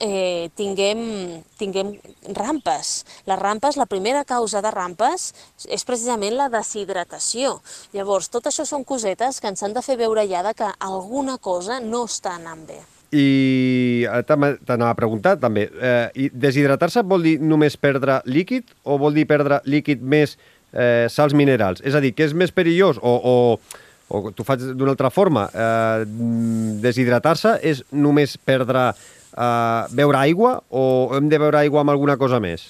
eh, 0.00 0.50
tinguem, 0.54 1.42
tinguem 1.58 1.94
rampes. 2.34 3.04
Les 3.26 3.38
rampes, 3.38 3.76
la 3.76 3.86
primera 3.86 4.24
causa 4.24 4.62
de 4.62 4.70
rampes 4.70 5.32
és 5.68 5.84
precisament 5.88 6.36
la 6.36 6.48
deshidratació. 6.52 7.60
Llavors, 7.94 8.28
tot 8.32 8.48
això 8.50 8.66
són 8.68 8.84
cosetes 8.84 9.40
que 9.40 9.48
ens 9.52 9.62
han 9.62 9.76
de 9.76 9.84
fer 9.84 9.96
veure 10.00 10.26
ja 10.28 10.44
que 10.54 10.68
alguna 10.78 11.38
cosa 11.38 11.80
no 11.80 12.04
està 12.06 12.36
anant 12.36 12.66
bé. 12.66 12.82
I 13.14 14.04
eh, 14.10 14.22
t'anava 14.26 14.90
a 14.90 14.98
preguntar 14.98 15.36
també, 15.40 15.68
eh, 15.70 16.28
deshidratar-se 16.34 17.04
vol 17.06 17.22
dir 17.22 17.38
només 17.40 17.78
perdre 17.78 18.20
líquid 18.26 18.74
o 18.84 18.98
vol 18.98 19.14
dir 19.14 19.26
perdre 19.30 19.60
líquid 19.64 20.02
més 20.02 20.36
eh, 20.72 21.06
sals 21.08 21.34
minerals? 21.34 21.80
És 21.86 21.94
a 21.94 22.02
dir, 22.02 22.12
que 22.16 22.26
és 22.26 22.34
més 22.34 22.52
perillós 22.52 22.98
o, 22.98 23.14
o, 23.16 23.34
o 24.08 24.30
t'ho 24.30 24.46
faig 24.46 24.62
d'una 24.78 24.94
altra 24.94 25.10
forma, 25.10 25.48
eh, 25.50 26.06
deshidratar-se 26.82 27.56
és 27.66 27.82
només 27.90 28.36
perdre 28.38 28.88
uh, 29.36 29.86
beure 29.90 30.18
aigua 30.20 30.56
o 30.70 30.84
hem 31.16 31.30
de 31.32 31.40
beure 31.42 31.58
aigua 31.64 31.82
amb 31.82 31.94
alguna 31.94 32.16
cosa 32.20 32.40
més? 32.42 32.68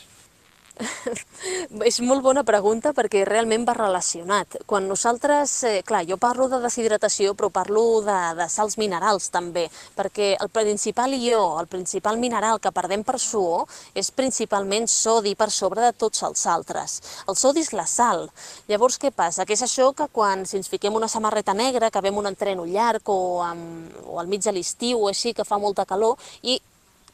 és 1.88 1.98
molt 2.04 2.22
bona 2.24 2.42
pregunta 2.46 2.92
perquè 2.96 3.24
realment 3.26 3.64
va 3.68 3.74
relacionat. 3.76 4.58
Quan 4.68 4.86
nosaltres, 4.88 5.52
eh, 5.64 5.82
clar, 5.86 6.02
jo 6.08 6.18
parlo 6.20 6.48
de 6.52 6.60
deshidratació, 6.60 7.34
però 7.34 7.50
parlo 7.50 8.02
de, 8.04 8.18
de 8.36 8.48
sals 8.52 8.76
minerals 8.80 9.30
també, 9.32 9.66
perquè 9.96 10.34
el 10.40 10.50
principal 10.52 11.14
ió, 11.16 11.58
el 11.60 11.68
principal 11.72 12.20
mineral 12.20 12.60
que 12.60 12.74
perdem 12.76 13.04
per 13.06 13.18
suor 13.22 13.66
és 13.94 14.12
principalment 14.12 14.88
sodi 14.90 15.34
per 15.34 15.50
sobre 15.50 15.84
de 15.86 15.92
tots 15.96 16.22
els 16.28 16.46
altres. 16.46 17.00
El 17.28 17.36
sodi 17.40 17.64
és 17.64 17.72
la 17.72 17.86
sal. 17.88 18.26
Llavors, 18.68 19.00
què 19.00 19.12
passa? 19.14 19.46
Que 19.46 19.56
és 19.56 19.64
això 19.64 19.92
que 19.96 20.08
quan 20.12 20.44
si 20.46 20.60
ens 20.60 20.70
fiquem 20.72 20.94
una 20.94 21.08
samarreta 21.08 21.54
negra, 21.54 21.90
que 21.90 22.04
vem 22.04 22.16
un 22.16 22.28
entreno 22.28 22.66
llarg 22.68 23.08
o, 23.08 23.42
amb, 23.44 23.92
o 24.06 24.20
al 24.20 24.28
mig 24.28 24.44
de 24.44 24.52
l'estiu 24.52 25.04
o 25.04 25.12
així, 25.12 25.32
que 25.32 25.46
fa 25.46 25.58
molta 25.58 25.86
calor, 25.88 26.20
i 26.42 26.60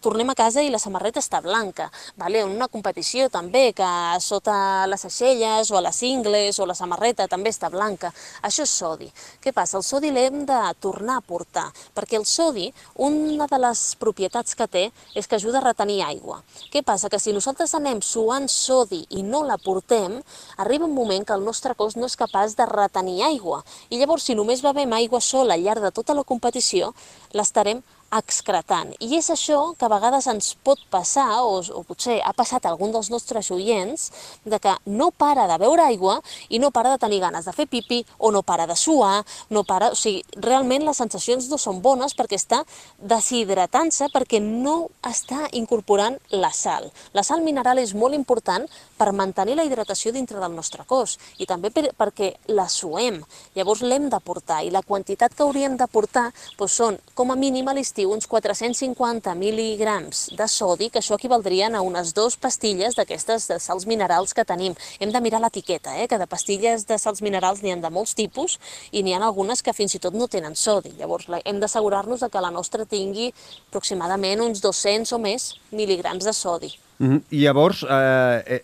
tornem 0.02 0.28
a 0.30 0.36
casa 0.36 0.62
i 0.62 0.70
la 0.72 0.80
samarreta 0.82 1.22
està 1.22 1.40
blanca. 1.40 1.88
Vale? 2.18 2.42
Una 2.44 2.68
competició 2.68 3.28
també, 3.32 3.70
que 3.76 3.88
sota 4.20 4.84
les 4.90 5.04
aixelles 5.06 5.70
o 5.70 5.78
a 5.78 5.84
les 5.86 6.02
ingles 6.04 6.58
o 6.58 6.66
la 6.66 6.76
samarreta 6.76 7.28
també 7.30 7.52
està 7.54 7.70
blanca. 7.72 8.12
Això 8.42 8.66
és 8.66 8.74
sodi. 8.82 9.08
Què 9.42 9.54
passa? 9.54 9.78
El 9.78 9.86
sodi 9.86 10.10
l'hem 10.12 10.42
de 10.48 10.60
tornar 10.82 11.20
a 11.20 11.24
portar, 11.24 11.68
perquè 11.94 12.18
el 12.18 12.26
sodi, 12.26 12.68
una 12.98 13.46
de 13.48 13.62
les 13.62 13.84
propietats 14.02 14.58
que 14.58 14.66
té 14.66 14.84
és 15.14 15.28
que 15.28 15.38
ajuda 15.38 15.62
a 15.62 15.66
retenir 15.68 16.02
aigua. 16.04 16.42
Què 16.72 16.82
passa? 16.84 17.10
Que 17.12 17.22
si 17.22 17.32
nosaltres 17.32 17.74
anem 17.78 18.02
suant 18.02 18.50
sodi 18.50 19.04
i 19.10 19.22
no 19.22 19.44
la 19.46 19.58
portem, 19.62 20.18
arriba 20.58 20.88
un 20.90 20.94
moment 20.98 21.24
que 21.26 21.36
el 21.38 21.46
nostre 21.46 21.76
cos 21.78 21.96
no 21.96 22.10
és 22.10 22.18
capaç 22.18 22.56
de 22.58 22.66
retenir 22.66 23.22
aigua. 23.30 23.62
I 23.90 24.02
llavors, 24.02 24.26
si 24.26 24.36
només 24.38 24.64
bevem 24.64 24.92
aigua 24.98 25.20
sola 25.20 25.54
al 25.54 25.64
llarg 25.64 25.84
de 25.84 25.94
tota 25.94 26.16
la 26.18 26.26
competició, 26.26 26.92
l'estarem 27.32 27.82
excretant. 28.12 28.92
I 29.00 29.16
és 29.16 29.30
això 29.32 29.72
que 29.78 29.86
a 29.86 29.90
vegades 29.92 30.26
ens 30.30 30.52
pot 30.64 30.80
passar, 30.92 31.40
o, 31.42 31.60
o 31.62 31.82
potser 31.88 32.18
ha 32.20 32.34
passat 32.36 32.66
a 32.66 32.72
algun 32.72 32.92
dels 32.92 33.08
nostres 33.12 33.50
oients, 33.54 34.10
de 34.44 34.58
que 34.62 34.74
no 34.86 35.10
para 35.10 35.46
de 35.48 35.58
beure 35.62 35.86
aigua 35.86 36.18
i 36.48 36.60
no 36.62 36.70
para 36.70 36.92
de 36.92 37.00
tenir 37.00 37.22
ganes 37.24 37.48
de 37.48 37.54
fer 37.56 37.66
pipi, 37.70 38.02
o 38.18 38.32
no 38.32 38.42
para 38.42 38.66
de 38.66 38.76
suar, 38.76 39.24
no 39.50 39.64
para... 39.64 39.92
O 39.92 39.98
sigui, 39.98 40.22
realment 40.36 40.84
les 40.84 41.00
sensacions 41.00 41.48
no 41.48 41.58
són 41.60 41.80
bones 41.82 42.16
perquè 42.18 42.36
està 42.36 42.62
deshidratant-se 42.98 44.10
perquè 44.12 44.42
no 44.42 44.90
està 45.08 45.48
incorporant 45.56 46.18
la 46.36 46.52
sal. 46.52 46.90
La 47.16 47.24
sal 47.24 47.42
mineral 47.46 47.80
és 47.80 47.94
molt 47.96 48.16
important 48.18 48.68
per 48.98 49.12
mantenir 49.16 49.56
la 49.56 49.64
hidratació 49.66 50.12
dintre 50.12 50.40
del 50.42 50.54
nostre 50.54 50.84
cos 50.86 51.16
i 51.38 51.48
també 51.48 51.72
per, 51.74 51.88
perquè 51.96 52.32
la 52.52 52.68
suem. 52.68 53.22
Llavors 53.56 53.82
l'hem 53.86 54.08
de 54.12 54.20
portar 54.20 54.62
i 54.62 54.70
la 54.74 54.84
quantitat 54.86 55.34
que 55.34 55.46
hauríem 55.46 55.78
de 55.80 55.88
portar 55.90 56.28
doncs 56.58 56.76
són 56.82 56.98
com 57.14 57.32
a 57.32 57.38
mínim 57.38 57.68
a 57.68 57.74
l'estiu 57.76 58.01
uns 58.06 58.26
450 58.26 59.34
mil·ligrams 59.38 60.24
de 60.38 60.46
sodi, 60.48 60.90
que 60.90 61.00
això 61.00 61.16
equivaldrien 61.18 61.74
a 61.74 61.82
unes 61.82 62.12
dues 62.16 62.36
pastilles 62.36 62.96
d'aquestes 62.98 63.48
de 63.50 63.58
sals 63.62 63.86
minerals 63.86 64.34
que 64.34 64.44
tenim. 64.44 64.76
Hem 65.00 65.12
de 65.12 65.20
mirar 65.24 65.40
l'etiqueta, 65.42 65.96
eh? 65.98 66.08
que 66.08 66.18
de 66.18 66.26
pastilles 66.26 66.86
de 66.88 66.98
sals 66.98 67.22
minerals 67.22 67.62
n'hi 67.62 67.72
ha 67.74 67.80
de 67.82 67.90
molts 67.90 68.14
tipus 68.18 68.58
i 68.92 69.02
n'hi 69.02 69.14
ha 69.14 69.22
algunes 69.22 69.62
que 69.62 69.74
fins 69.76 69.94
i 69.94 70.02
tot 70.02 70.14
no 70.14 70.28
tenen 70.28 70.56
sodi. 70.56 70.94
Llavors 70.98 71.28
hem 71.44 71.60
d'assegurar-nos 71.60 72.24
que 72.32 72.44
la 72.44 72.50
nostra 72.50 72.86
tingui 72.86 73.32
aproximadament 73.68 74.40
uns 74.40 74.62
200 74.62 75.12
o 75.12 75.18
més 75.18 75.52
mil·ligrams 75.72 76.24
de 76.24 76.32
sodi. 76.32 76.72
Mm 76.98 77.08
-hmm. 77.10 77.22
Llavors, 77.30 77.82
eh, 77.82 78.42
eh, 78.46 78.62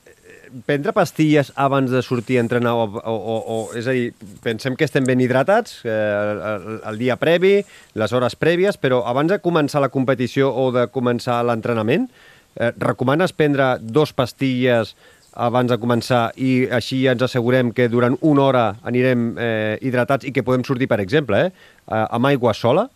prendre 0.66 0.92
pastilles 0.96 1.52
abans 1.56 1.90
de 1.90 2.02
sortir 2.02 2.38
a 2.38 2.44
entrenar 2.44 2.74
o, 2.74 2.86
o, 2.98 3.14
o, 3.14 3.36
o 3.54 3.58
és 3.78 3.88
a 3.88 3.94
dir, 3.96 4.12
pensem 4.44 4.76
que 4.76 4.86
estem 4.88 5.06
ben 5.08 5.20
hidratats 5.20 5.80
eh, 5.84 5.92
el, 5.92 6.80
el 6.90 6.98
dia 7.00 7.18
previ, 7.20 7.60
les 7.98 8.14
hores 8.16 8.36
prèvies, 8.38 8.80
però 8.80 9.02
abans 9.08 9.32
de 9.32 9.40
començar 9.44 9.82
la 9.84 9.92
competició 9.92 10.50
o 10.50 10.70
de 10.74 10.88
començar 10.92 11.40
l'entrenament, 11.46 12.08
eh, 12.56 12.72
recomanes 12.78 13.32
prendre 13.36 13.76
dos 13.80 14.12
pastilles 14.16 14.94
abans 15.38 15.70
de 15.70 15.78
començar 15.78 16.28
i 16.36 16.66
així 16.74 17.04
ens 17.06 17.22
assegurem 17.22 17.70
que 17.72 17.88
durant 17.88 18.16
una 18.26 18.46
hora 18.48 18.64
anirem 18.82 19.30
eh, 19.38 19.78
hidratats 19.86 20.26
i 20.26 20.32
que 20.34 20.42
podem 20.42 20.64
sortir, 20.66 20.88
per 20.90 21.00
exemple, 21.04 21.48
eh, 21.48 22.04
amb 22.10 22.32
aigua 22.32 22.54
sola? 22.54 22.88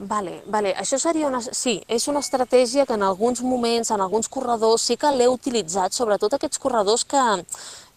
Vale, 0.00 0.38
vale. 0.48 0.70
Això 0.80 0.96
seria 0.96 1.28
una... 1.28 1.42
Sí, 1.44 1.74
és 1.84 2.06
una 2.08 2.22
estratègia 2.24 2.86
que 2.88 2.96
en 2.96 3.02
alguns 3.04 3.42
moments, 3.44 3.90
en 3.92 4.00
alguns 4.00 4.30
corredors, 4.32 4.86
sí 4.88 4.96
que 4.96 5.10
l'he 5.12 5.26
utilitzat, 5.28 5.92
sobretot 5.92 6.38
aquests 6.38 6.60
corredors 6.62 7.04
que, 7.04 7.24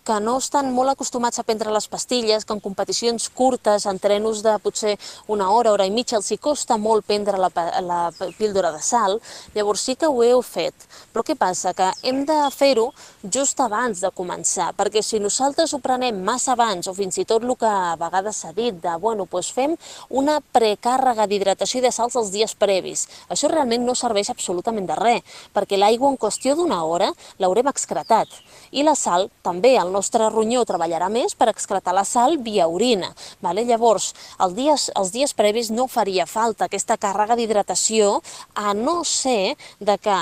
que 0.03 0.19
no 0.19 0.37
estan 0.41 0.71
molt 0.75 0.91
acostumats 0.91 1.39
a 1.39 1.45
prendre 1.47 1.71
les 1.71 1.87
pastilles, 1.87 2.43
que 2.45 2.53
en 2.53 2.61
competicions 2.63 3.29
curtes, 3.29 3.85
en 3.87 3.99
trenos 4.03 4.43
de 4.43 4.53
potser 4.59 4.97
una 5.31 5.49
hora, 5.51 5.71
hora 5.71 5.87
i 5.87 5.93
mitja, 5.93 6.17
els 6.19 6.31
hi 6.31 6.37
costa 6.37 6.77
molt 6.77 7.07
prendre 7.07 7.39
la, 7.39 7.49
la 7.81 8.01
píldora 8.37 8.73
de 8.75 8.81
sal, 8.83 9.19
llavors 9.55 9.85
sí 9.87 9.95
que 9.95 10.09
ho 10.09 10.23
heu 10.23 10.41
fet. 10.43 10.87
Però 11.13 11.23
què 11.23 11.37
passa? 11.39 11.73
Que 11.77 11.89
hem 12.03 12.23
de 12.27 12.37
fer-ho 12.51 12.89
just 13.23 13.59
abans 13.63 14.01
de 14.03 14.11
començar, 14.11 14.71
perquè 14.75 15.03
si 15.05 15.21
nosaltres 15.23 15.73
ho 15.73 15.79
prenem 15.83 16.19
massa 16.25 16.53
abans, 16.57 16.89
o 16.91 16.95
fins 16.97 17.21
i 17.21 17.27
tot 17.29 17.43
el 17.43 17.55
que 17.59 17.69
a 17.69 17.95
vegades 17.99 18.43
s'ha 18.43 18.51
dit 18.55 18.75
de, 18.83 18.97
bueno, 18.99 19.27
doncs 19.31 19.51
fem 19.55 19.77
una 20.09 20.39
precàrrega 20.53 21.27
d'hidratació 21.29 21.79
i 21.79 21.85
de 21.87 21.93
sals 21.95 22.17
els 22.19 22.33
dies 22.33 22.55
previs. 22.59 23.07
Això 23.31 23.47
realment 23.51 23.85
no 23.87 23.95
serveix 23.95 24.29
absolutament 24.33 24.89
de 24.89 24.99
res, 24.99 25.39
perquè 25.55 25.79
l'aigua 25.79 26.11
en 26.11 26.19
qüestió 26.19 26.57
d'una 26.59 26.83
hora 26.83 27.11
l'haurem 27.39 27.71
excretat. 27.71 28.27
I 28.71 28.83
la 28.83 28.95
sal 28.99 29.29
també, 29.45 29.75
el 29.77 29.92
nostre 29.93 30.29
ronyó 30.33 30.63
treballarà 30.67 31.09
més 31.13 31.37
per 31.37 31.51
excretar 31.51 31.93
la 31.95 32.05
sal 32.07 32.39
via 32.41 32.67
orina. 32.67 33.13
Vale? 33.45 33.63
Llavors, 33.69 34.11
els 34.43 34.55
dies, 34.57 34.89
els 34.99 35.13
dies 35.13 35.35
previs 35.37 35.71
no 35.71 35.87
faria 35.87 36.25
falta 36.29 36.67
aquesta 36.67 36.97
càrrega 36.97 37.37
d'hidratació, 37.39 38.17
a 38.55 38.73
no 38.73 39.03
ser 39.07 39.55
de 39.79 39.97
que 40.01 40.17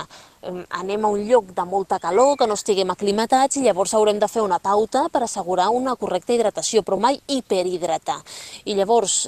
anem 0.73 1.05
a 1.05 1.09
un 1.13 1.25
lloc 1.27 1.51
de 1.55 1.65
molta 1.65 1.99
calor, 2.01 2.35
que 2.37 2.47
no 2.49 2.57
estiguem 2.57 2.89
aclimatats 2.93 3.57
i 3.57 3.65
llavors 3.65 3.93
haurem 3.93 4.19
de 4.19 4.29
fer 4.31 4.41
una 4.41 4.59
pauta 4.59 5.07
per 5.13 5.23
assegurar 5.23 5.69
una 5.69 5.95
correcta 5.95 6.33
hidratació, 6.33 6.81
però 6.81 6.97
mai 6.97 7.19
hiperhidratar. 7.27 8.19
I 8.65 8.75
llavors, 8.77 9.27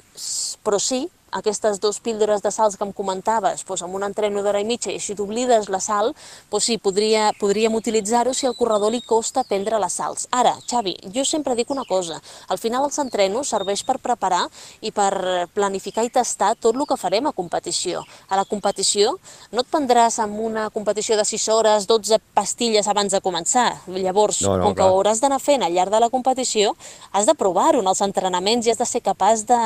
però 0.65 0.79
sí, 0.81 1.05
aquestes 1.33 1.79
dues 1.81 1.99
píldores 2.03 2.41
de 2.43 2.51
sals 2.51 2.77
que 2.77 2.85
em 2.85 2.93
comentaves, 2.95 3.63
doncs 3.67 3.83
amb 3.85 3.97
un 3.97 4.05
entreno 4.07 4.43
d'hora 4.43 4.61
i 4.61 4.67
mitja 4.67 4.91
i 4.91 4.97
així 4.99 5.15
t'oblides 5.17 5.69
la 5.73 5.79
sal, 5.83 6.13
doncs 6.51 6.69
sí, 6.69 6.77
podria, 6.77 7.31
podríem 7.39 7.75
utilitzar-ho 7.75 8.33
si 8.33 8.47
al 8.47 8.55
corredor 8.59 8.93
li 8.93 9.01
costa 9.01 9.43
prendre 9.47 9.79
les 9.81 9.97
sals. 9.99 10.27
Ara, 10.31 10.55
Xavi, 10.69 10.95
jo 11.15 11.25
sempre 11.27 11.55
dic 11.59 11.71
una 11.73 11.85
cosa, 11.89 12.19
al 12.47 12.61
final 12.61 12.85
els 12.87 12.99
entrenos 13.01 13.51
serveix 13.53 13.83
per 13.87 13.97
preparar 14.03 14.45
i 14.81 14.93
per 14.95 15.49
planificar 15.53 16.05
i 16.05 16.13
tastar 16.13 16.53
tot 16.55 16.77
el 16.77 16.87
que 16.89 16.97
farem 16.99 17.27
a 17.27 17.35
competició. 17.35 18.03
A 18.29 18.39
la 18.39 18.45
competició 18.49 19.17
no 19.51 19.63
et 19.63 19.71
prendràs 19.71 20.19
amb 20.23 20.39
una 20.39 20.69
competició 20.73 21.17
de 21.19 21.25
6 21.27 21.47
hores 21.53 21.87
12 21.89 22.19
pastilles 22.33 22.87
abans 22.87 23.13
de 23.13 23.21
començar. 23.21 23.69
Llavors, 23.87 24.41
no, 24.43 24.57
no, 24.57 24.67
com 24.67 24.75
clar. 24.75 24.75
que 24.75 24.89
ho 24.89 24.99
hauràs 24.99 25.23
d'anar 25.23 25.39
fent 25.43 25.63
al 25.63 25.73
llarg 25.73 25.93
de 25.93 26.01
la 26.03 26.11
competició, 26.13 26.75
has 27.11 27.29
de 27.29 27.35
provar-ho 27.37 27.81
en 27.83 27.89
els 27.89 28.03
entrenaments 28.05 28.67
i 28.67 28.73
has 28.73 28.81
de 28.81 28.87
ser 28.89 29.03
capaç 29.05 29.45
de, 29.49 29.61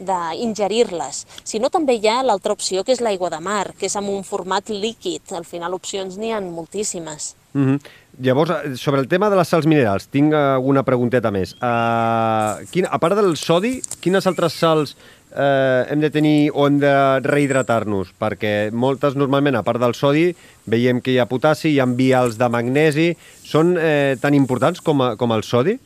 d'ingerir-les. 0.00 1.24
Si 1.44 1.60
no, 1.60 1.70
també 1.70 1.98
hi 1.98 2.08
ha 2.08 2.22
l'altra 2.24 2.56
opció, 2.56 2.84
que 2.84 2.96
és 2.96 3.02
l'aigua 3.04 3.30
de 3.30 3.40
mar, 3.44 3.74
que 3.78 3.86
és 3.86 3.96
amb 3.96 4.10
un 4.10 4.24
format 4.24 4.72
líquid. 4.72 5.32
Al 5.36 5.44
final, 5.44 5.76
opcions 5.76 6.18
n'hi 6.18 6.32
ha 6.32 6.40
moltíssimes. 6.40 7.34
Mm 7.52 7.66
-hmm. 7.66 7.80
Llavors, 8.20 8.50
eh, 8.50 8.76
sobre 8.76 9.00
el 9.00 9.08
tema 9.08 9.30
de 9.30 9.36
les 9.36 9.48
sals 9.48 9.66
minerals, 9.66 10.08
tinc 10.08 10.34
alguna 10.34 10.82
pregunteta 10.82 11.30
més. 11.30 11.54
Uh, 11.54 12.66
quin, 12.70 12.86
a 12.90 12.98
part 12.98 13.16
del 13.16 13.36
sodi, 13.36 13.80
quines 14.00 14.26
altres 14.26 14.52
sals 14.52 14.96
eh, 15.32 15.86
hem 15.88 16.00
de 16.00 16.10
tenir 16.10 16.50
o 16.52 16.66
hem 16.66 16.78
de 16.82 16.92
rehidratar-nos? 17.24 18.12
Perquè 18.20 18.70
moltes, 18.72 19.16
normalment, 19.16 19.56
a 19.56 19.62
part 19.62 19.80
del 19.80 19.94
sodi, 19.94 20.34
veiem 20.66 21.00
que 21.00 21.14
hi 21.14 21.18
ha 21.18 21.28
potassi, 21.30 21.70
hi 21.70 21.80
ha 21.80 21.86
vials 21.86 22.36
de 22.40 22.48
magnesi. 22.48 23.16
Són 23.46 23.76
eh, 23.78 24.16
tan 24.20 24.34
importants 24.34 24.80
com, 24.80 25.00
a, 25.00 25.16
com 25.16 25.32
el 25.32 25.42
sodi? 25.46 25.78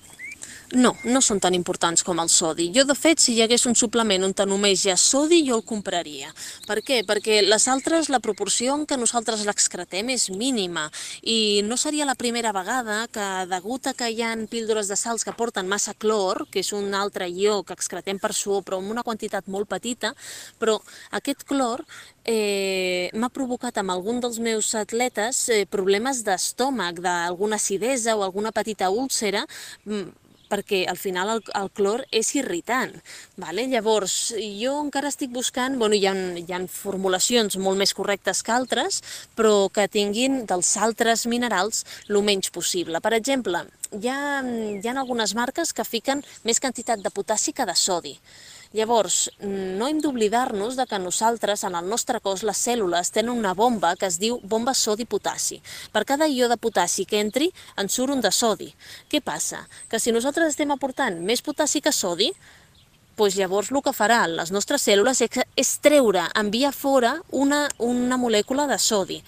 No, 0.72 0.94
no 1.04 1.20
són 1.20 1.38
tan 1.44 1.54
importants 1.54 2.02
com 2.02 2.18
el 2.22 2.30
sodi. 2.32 2.70
Jo, 2.74 2.86
de 2.88 2.94
fet, 2.96 3.20
si 3.20 3.34
hi 3.34 3.42
hagués 3.44 3.66
un 3.68 3.76
suplement 3.76 4.24
on 4.24 4.32
només 4.48 4.84
hi 4.84 4.90
ha 4.90 4.96
sodi, 4.96 5.42
jo 5.46 5.58
el 5.60 5.64
compraria. 5.64 6.32
Per 6.66 6.80
què? 6.82 7.02
Perquè 7.06 7.42
les 7.44 7.68
altres, 7.68 8.08
la 8.08 8.20
proporció 8.24 8.74
en 8.74 8.86
què 8.88 8.96
nosaltres 8.98 9.44
l'excretem 9.44 10.10
és 10.10 10.30
mínima 10.30 10.88
i 11.22 11.62
no 11.68 11.76
seria 11.76 12.08
la 12.08 12.16
primera 12.16 12.52
vegada 12.52 13.04
que, 13.12 13.28
degut 13.50 13.86
a 13.86 13.94
que 13.94 14.08
hi 14.10 14.22
ha 14.22 14.32
píldores 14.50 14.88
de 14.88 14.96
sals 14.96 15.24
que 15.24 15.36
porten 15.36 15.68
massa 15.68 15.94
clor, 15.94 16.46
que 16.50 16.64
és 16.64 16.72
un 16.72 16.94
altre 16.94 17.28
ió 17.28 17.62
que 17.62 17.76
excretem 17.76 18.18
per 18.18 18.32
suor, 18.34 18.64
però 18.64 18.80
amb 18.80 18.90
una 18.90 19.04
quantitat 19.06 19.46
molt 19.46 19.68
petita, 19.68 20.14
però 20.58 20.80
aquest 21.12 21.44
clor 21.46 21.84
eh, 22.24 23.10
m'ha 23.14 23.30
provocat 23.30 23.78
amb 23.78 23.94
algun 23.94 24.20
dels 24.24 24.40
meus 24.40 24.72
atletes 24.74 25.44
eh, 25.52 25.64
problemes 25.70 26.24
d'estómac, 26.24 27.00
d'alguna 27.04 27.60
acidesa 27.60 28.16
o 28.16 28.24
alguna 28.24 28.52
petita 28.52 28.90
úlcera, 28.90 29.44
mm, 29.84 30.23
perquè 30.54 30.84
al 30.90 31.00
final 31.00 31.34
el, 31.36 31.42
el 31.58 31.70
clor 31.74 32.04
és 32.14 32.30
irritant. 32.38 32.94
Vale? 33.42 33.66
Llavors, 33.70 34.32
jo 34.38 34.78
encara 34.84 35.10
estic 35.10 35.34
buscant, 35.34 35.78
bueno, 35.80 35.98
hi 35.98 36.06
ha, 36.06 36.14
hi 36.14 36.46
ha 36.54 36.62
formulacions 36.70 37.58
molt 37.58 37.80
més 37.82 37.94
correctes 37.98 38.44
que 38.46 38.54
altres, 38.54 39.02
però 39.34 39.68
que 39.74 39.88
tinguin 39.90 40.44
dels 40.50 40.76
altres 40.78 41.26
minerals 41.30 41.84
el 42.08 42.22
menys 42.22 42.52
possible. 42.54 43.02
Per 43.02 43.14
exemple, 43.18 43.64
hi 43.98 44.10
ha, 44.10 44.18
hi 44.44 44.88
ha 44.88 44.96
algunes 44.96 45.34
marques 45.34 45.74
que 45.74 45.86
fiquen 45.86 46.22
més 46.44 46.62
quantitat 46.62 47.02
de 47.02 47.12
potassi 47.14 47.52
que 47.52 47.66
de 47.66 47.76
sodi. 47.78 48.14
Llavors, 48.74 49.28
no 49.38 49.86
hem 49.86 50.00
d'oblidar-nos 50.02 50.74
de 50.74 50.84
que 50.90 50.98
nosaltres, 50.98 51.62
en 51.62 51.76
el 51.78 51.86
nostre 51.86 52.18
cos, 52.18 52.42
les 52.42 52.58
cèl·lules 52.58 53.12
tenen 53.14 53.30
una 53.30 53.52
bomba 53.54 53.92
que 53.94 54.08
es 54.10 54.16
diu 54.18 54.40
bomba 54.42 54.74
sodi-potassi. 54.74 55.60
Per 55.94 56.02
cada 56.08 56.26
ió 56.26 56.48
de 56.50 56.56
potassi 56.58 57.04
que 57.06 57.20
entri, 57.22 57.52
en 57.78 57.88
surt 57.88 58.16
un 58.16 58.24
de 58.24 58.32
sodi. 58.34 58.72
Què 59.06 59.22
passa? 59.22 59.62
Que 59.86 60.02
si 60.02 60.10
nosaltres 60.10 60.56
estem 60.56 60.74
aportant 60.74 61.20
més 61.22 61.44
potassi 61.46 61.84
que 61.84 61.94
sodi, 61.94 62.32
doncs 63.14 63.38
llavors 63.38 63.70
el 63.70 63.78
que 63.86 63.94
faran 63.94 64.34
les 64.40 64.50
nostres 64.50 64.82
cèl·lules 64.82 65.22
és 65.22 65.72
treure, 65.78 66.26
enviar 66.34 66.74
fora 66.74 67.20
una, 67.30 67.68
una 67.78 68.18
molècula 68.18 68.66
de 68.66 68.82
sodi. 68.82 69.22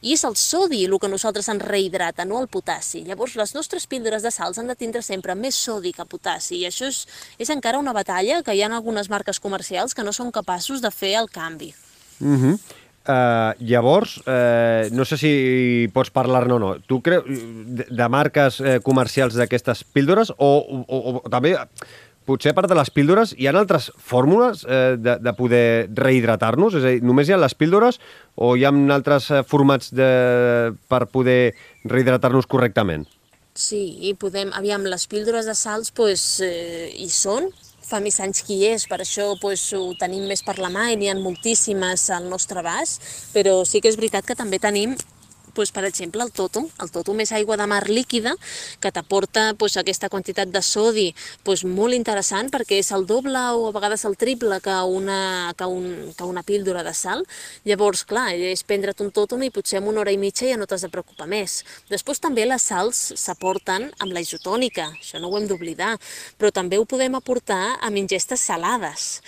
I 0.00 0.14
és 0.16 0.24
el 0.24 0.36
sodi 0.40 0.84
el 0.86 0.96
que 0.98 1.08
nosaltres 1.12 1.48
ens 1.52 1.62
rehidrata, 1.62 2.24
no 2.24 2.40
el 2.40 2.48
potassi. 2.48 3.04
Llavors, 3.04 3.36
les 3.36 3.54
nostres 3.54 3.86
píldores 3.86 4.22
de 4.24 4.32
sals 4.32 4.58
han 4.58 4.70
de 4.70 4.76
tindre 4.76 5.02
sempre 5.02 5.34
més 5.34 5.54
sodi 5.54 5.92
que 5.92 6.06
potassi, 6.08 6.62
i 6.62 6.66
això 6.68 6.88
és, 6.88 7.06
és 7.38 7.50
encara 7.52 7.78
una 7.78 7.92
batalla 7.96 8.42
que 8.42 8.54
hi 8.54 8.62
ha 8.62 8.70
algunes 8.72 9.10
marques 9.10 9.40
comercials 9.40 9.94
que 9.94 10.04
no 10.04 10.12
són 10.12 10.32
capaços 10.32 10.80
de 10.80 10.90
fer 10.90 11.16
el 11.20 11.28
canvi. 11.28 11.74
Mm 12.20 12.36
-hmm. 12.36 12.58
Uh, 13.00 13.56
llavors, 13.64 14.18
uh, 14.28 14.86
no 14.92 15.06
sé 15.08 15.16
si 15.16 15.88
pots 15.92 16.10
parlar-ne 16.12 16.52
o 16.52 16.58
no. 16.58 16.74
Tu 16.84 17.00
creus 17.00 17.24
de, 17.26 17.86
de 17.88 18.08
marques 18.12 18.60
uh, 18.60 18.76
comercials 18.84 19.34
d'aquestes 19.34 19.84
píldores 19.84 20.30
o, 20.36 20.84
o, 20.86 20.98
o 21.24 21.30
també 21.32 21.56
potser 22.30 22.54
a 22.54 22.56
part 22.56 22.70
de 22.70 22.78
les 22.78 22.90
píldores, 22.94 23.34
hi 23.36 23.48
ha 23.48 23.54
altres 23.58 23.90
fórmules 23.98 24.64
eh, 24.64 24.96
de, 24.98 25.16
de 25.18 25.32
poder 25.38 25.64
rehidratar-nos? 25.98 26.78
És 26.78 26.86
a 26.86 26.94
dir, 26.94 27.04
només 27.06 27.28
hi 27.28 27.34
ha 27.34 27.40
les 27.42 27.56
píldores 27.58 28.00
o 28.38 28.54
hi 28.56 28.66
ha 28.66 28.72
altres 28.94 29.30
eh, 29.30 29.42
formats 29.46 29.90
de, 29.94 30.10
per 30.90 31.06
poder 31.10 31.54
rehidratar-nos 31.84 32.48
correctament? 32.50 33.08
Sí, 33.58 33.82
i 34.06 34.14
podem... 34.14 34.54
Aviam, 34.56 34.86
les 34.86 35.08
píldores 35.10 35.48
de 35.50 35.56
salts, 35.58 35.90
pues, 35.92 36.22
eh, 36.46 36.88
hi 36.94 37.10
són, 37.12 37.50
fa 37.90 37.98
més 38.00 38.20
anys 38.22 38.44
que 38.46 38.54
hi 38.54 38.68
és, 38.70 38.86
per 38.88 39.00
això 39.02 39.32
pues, 39.40 39.64
ho 39.74 39.90
tenim 39.98 40.28
més 40.30 40.44
per 40.46 40.60
la 40.62 40.70
mà 40.72 40.90
i 40.92 40.98
n'hi 41.00 41.10
ha 41.10 41.16
moltíssimes 41.18 42.06
al 42.14 42.30
nostre 42.30 42.62
abast, 42.62 43.02
però 43.34 43.60
sí 43.66 43.82
que 43.82 43.90
és 43.90 43.98
veritat 43.98 44.28
que 44.28 44.38
també 44.38 44.62
tenim 44.62 44.94
pues, 45.54 45.72
per 45.72 45.84
exemple, 45.84 46.22
el 46.22 46.32
totum. 46.32 46.68
El 46.82 46.90
totum 46.92 47.20
és 47.22 47.32
aigua 47.36 47.56
de 47.60 47.66
mar 47.70 47.82
líquida 47.88 48.34
que 48.80 48.92
t'aporta 48.92 49.54
pues, 49.58 49.76
aquesta 49.80 50.08
quantitat 50.08 50.50
de 50.52 50.62
sodi 50.62 51.08
pues, 51.44 51.64
molt 51.64 51.96
interessant 51.96 52.50
perquè 52.52 52.80
és 52.80 52.90
el 52.96 53.06
doble 53.06 53.40
o 53.56 53.68
a 53.68 53.74
vegades 53.74 54.04
el 54.08 54.16
triple 54.20 54.60
que 54.64 54.76
una, 54.86 55.54
que 55.56 55.66
un, 55.66 56.12
que 56.16 56.24
una 56.24 56.42
píldora 56.42 56.84
de 56.86 56.94
sal. 56.94 57.24
Llavors, 57.64 58.04
clar, 58.08 58.34
és 58.34 58.64
prendre't 58.66 59.04
un 59.04 59.12
totum 59.14 59.42
i 59.44 59.52
potser 59.54 59.80
en 59.80 59.88
una 59.90 60.02
hora 60.02 60.14
i 60.14 60.18
mitja 60.20 60.48
ja 60.48 60.58
no 60.60 60.68
t'has 60.68 60.86
de 60.86 60.92
preocupar 60.92 61.28
més. 61.30 61.60
Després 61.90 62.20
també 62.22 62.46
les 62.46 62.62
sals 62.62 63.00
s'aporten 63.18 63.90
amb 63.98 64.14
la 64.14 64.22
isotònica, 64.24 64.90
això 64.98 65.20
no 65.20 65.30
ho 65.30 65.38
hem 65.38 65.48
d'oblidar, 65.50 65.96
però 66.38 66.52
també 66.54 66.78
ho 66.78 66.86
podem 66.88 67.16
aportar 67.18 67.76
amb 67.80 68.00
ingestes 68.00 68.42
salades. 68.50 69.20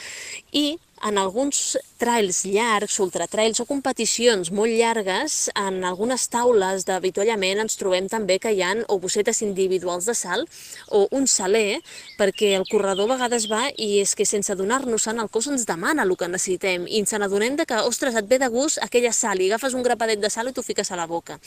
I 0.53 0.77
en 1.03 1.17
alguns 1.19 1.79
trails 1.99 2.45
llargs, 2.45 2.99
ultratrails 3.03 3.59
o 3.63 3.65
competicions 3.67 4.51
molt 4.55 4.71
llargues, 4.71 5.49
en 5.59 5.81
algunes 5.89 6.27
taules 6.31 6.85
d'avituallament 6.87 7.63
ens 7.65 7.79
trobem 7.81 8.05
també 8.13 8.37
que 8.39 8.53
hi 8.53 8.61
ha 8.63 8.75
o 8.93 8.99
bossetes 9.03 9.41
individuals 9.43 10.07
de 10.07 10.15
sal 10.15 10.45
o 10.93 11.07
un 11.17 11.25
saler, 11.27 11.81
perquè 12.21 12.53
el 12.59 12.67
corredor 12.71 13.11
a 13.11 13.15
vegades 13.15 13.49
va 13.51 13.65
i 13.73 14.03
és 14.03 14.13
que 14.15 14.27
sense 14.29 14.55
donar-nos-en 14.59 15.19
el 15.25 15.31
cos 15.33 15.49
ens 15.51 15.65
demana 15.67 16.05
el 16.05 16.13
que 16.21 16.29
necessitem 16.29 16.85
i 16.87 17.01
ens 17.01 17.17
n'adonem 17.17 17.57
que, 17.65 17.81
ostres, 17.89 18.15
et 18.15 18.29
ve 18.29 18.39
de 18.39 18.51
gust 18.53 18.79
aquella 18.85 19.15
sal 19.17 19.41
i 19.41 19.49
agafes 19.49 19.75
un 19.75 19.83
grapadet 19.83 20.21
de 20.21 20.31
sal 20.31 20.53
i 20.53 20.53
t'ho 20.53 20.63
fiques 20.63 20.93
a 20.93 21.01
la 21.01 21.09
boca. 21.09 21.41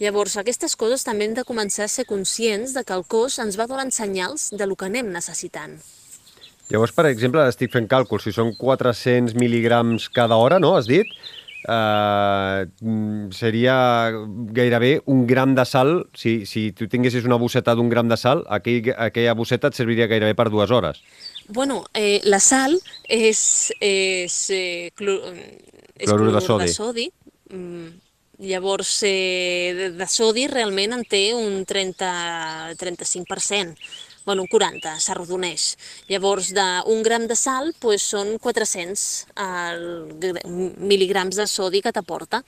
Llavors, 0.00 0.38
aquestes 0.40 0.74
coses 0.80 1.04
també 1.04 1.28
hem 1.28 1.36
de 1.36 1.44
començar 1.44 1.84
a 1.84 1.92
ser 1.92 2.08
conscients 2.08 2.72
de 2.72 2.82
que 2.82 2.96
el 2.96 3.04
cos 3.04 3.38
ens 3.38 3.60
va 3.60 3.68
donant 3.68 3.92
senyals 3.92 4.50
de 4.56 4.66
lo 4.66 4.74
que 4.74 4.88
anem 4.88 5.12
necessitant. 5.12 5.76
Llavors, 6.72 6.92
per 6.94 7.06
exemple, 7.06 7.44
estic 7.46 7.70
fent 7.74 7.86
càlculs, 7.90 8.24
si 8.26 8.34
són 8.34 8.52
400 8.58 9.36
mil·ligrams 9.38 10.08
cada 10.14 10.38
hora, 10.40 10.58
no?, 10.62 10.74
has 10.78 10.88
dit? 10.90 11.10
Uh, 11.66 12.62
seria 13.34 13.74
gairebé 14.54 15.00
un 15.10 15.24
gram 15.26 15.54
de 15.56 15.64
sal, 15.66 15.92
si, 16.14 16.44
si 16.46 16.68
tu 16.70 16.86
tinguessis 16.90 17.26
una 17.26 17.38
bosseta 17.42 17.74
d'un 17.74 17.90
gram 17.90 18.06
de 18.06 18.18
sal, 18.18 18.44
aquell, 18.54 18.92
aquella 18.94 19.34
bosseta 19.34 19.70
et 19.72 19.78
serviria 19.78 20.06
gairebé 20.10 20.36
per 20.38 20.46
dues 20.50 20.70
hores. 20.70 21.02
Bueno, 21.48 21.84
eh, 21.94 22.20
la 22.26 22.38
sal 22.42 22.74
és, 23.02 23.40
és, 23.82 24.36
eh, 24.54 24.90
clor, 24.94 25.26
és 25.94 26.06
clorur 26.06 26.34
de 26.34 26.42
sodi. 26.44 26.66
De 26.66 26.74
sodi. 26.74 27.06
Mm, 27.50 27.88
llavors, 28.46 28.92
eh, 29.06 29.74
de, 29.74 29.90
de 29.98 30.10
sodi 30.10 30.46
realment 30.50 30.94
en 30.98 31.06
té 31.06 31.28
un 31.34 31.64
30, 31.66 32.12
35% 32.78 33.74
bueno, 34.26 34.42
un 34.42 34.50
40, 34.50 34.96
s'arrodoneix. 35.00 35.68
Llavors, 36.10 36.50
d'un 36.56 37.06
gram 37.06 37.24
de 37.30 37.38
sal 37.38 37.72
doncs, 37.80 38.10
són 38.10 38.34
400 38.42 39.06
el, 39.46 39.86
mil·ligrams 40.76 41.38
de 41.38 41.46
sodi 41.50 41.80
que 41.80 41.94
t'aporta. 41.94 42.42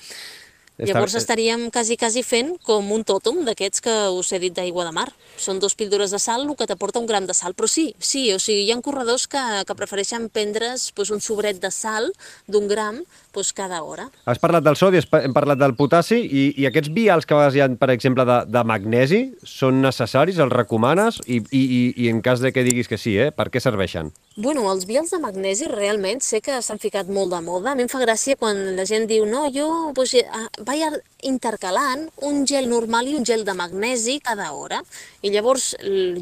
Llavors 0.78 1.16
estaríem 1.18 1.70
quasi, 1.74 1.96
quasi 1.98 2.22
fent 2.22 2.52
com 2.62 2.92
un 2.94 3.02
tòtum 3.02 3.40
d'aquests 3.46 3.82
que 3.82 3.94
us 4.14 4.30
he 4.30 4.38
dit 4.38 4.54
d'aigua 4.54 4.84
de 4.86 4.92
mar. 4.94 5.08
Són 5.38 5.58
dos 5.58 5.74
píldores 5.74 6.12
de 6.14 6.20
sal, 6.22 6.44
el 6.46 6.54
que 6.54 6.68
t'aporta 6.70 7.02
un 7.02 7.08
gram 7.10 7.26
de 7.26 7.34
sal. 7.34 7.56
Però 7.58 7.66
sí, 7.66 7.88
sí, 7.98 8.28
o 8.34 8.38
sigui, 8.38 8.68
hi 8.68 8.70
ha 8.70 8.78
corredors 8.84 9.26
que, 9.26 9.42
que 9.66 9.76
prefereixen 9.78 10.28
prendre's 10.30 10.92
doncs, 10.94 11.10
un 11.16 11.24
sobret 11.24 11.58
de 11.58 11.72
sal 11.74 12.12
d'un 12.46 12.70
gram 12.70 13.02
doncs, 13.34 13.50
cada 13.58 13.82
hora. 13.82 14.06
Has 14.30 14.38
parlat 14.38 14.62
del 14.66 14.78
sodi, 14.78 15.02
hem 15.02 15.34
parlat 15.34 15.58
del 15.58 15.74
potassi, 15.78 16.20
i, 16.22 16.46
i 16.62 16.70
aquests 16.70 16.94
vials 16.94 17.26
que 17.26 17.34
a 17.34 17.40
vegades 17.40 17.58
hi 17.58 17.64
ha, 17.66 17.68
per 17.80 17.90
exemple, 17.94 18.26
de, 18.28 18.38
de 18.46 18.64
magnesi, 18.70 19.22
són 19.42 19.82
necessaris, 19.82 20.38
els 20.38 20.54
recomanes? 20.54 21.18
I, 21.26 21.42
i, 21.50 21.64
i, 21.64 21.82
i 22.04 22.10
en 22.14 22.22
cas 22.22 22.44
de 22.44 22.54
que 22.54 22.66
diguis 22.66 22.90
que 22.90 23.00
sí, 23.02 23.18
eh, 23.18 23.32
per 23.34 23.50
què 23.50 23.62
serveixen? 23.62 24.14
Bueno, 24.38 24.68
els 24.70 24.84
vials 24.86 25.10
de 25.10 25.18
magnesi 25.18 25.66
realment 25.66 26.20
sé 26.22 26.38
que 26.46 26.60
s'han 26.62 26.78
ficat 26.78 27.08
molt 27.10 27.32
de 27.34 27.40
moda. 27.42 27.72
A 27.72 27.74
mi 27.74 27.82
em 27.82 27.88
fa 27.90 27.98
gràcia 27.98 28.36
quan 28.38 28.60
la 28.76 28.84
gent 28.86 29.08
diu 29.10 29.24
no, 29.26 29.40
jo 29.50 29.66
pues, 29.96 30.12
doncs, 30.14 30.62
vaig 30.68 31.00
intercalant 31.26 32.04
un 32.22 32.44
gel 32.46 32.68
normal 32.70 33.08
i 33.10 33.16
un 33.18 33.24
gel 33.26 33.42
de 33.42 33.54
magnesi 33.58 34.20
cada 34.22 34.52
hora. 34.54 34.78
I 35.26 35.32
llavors 35.34 35.72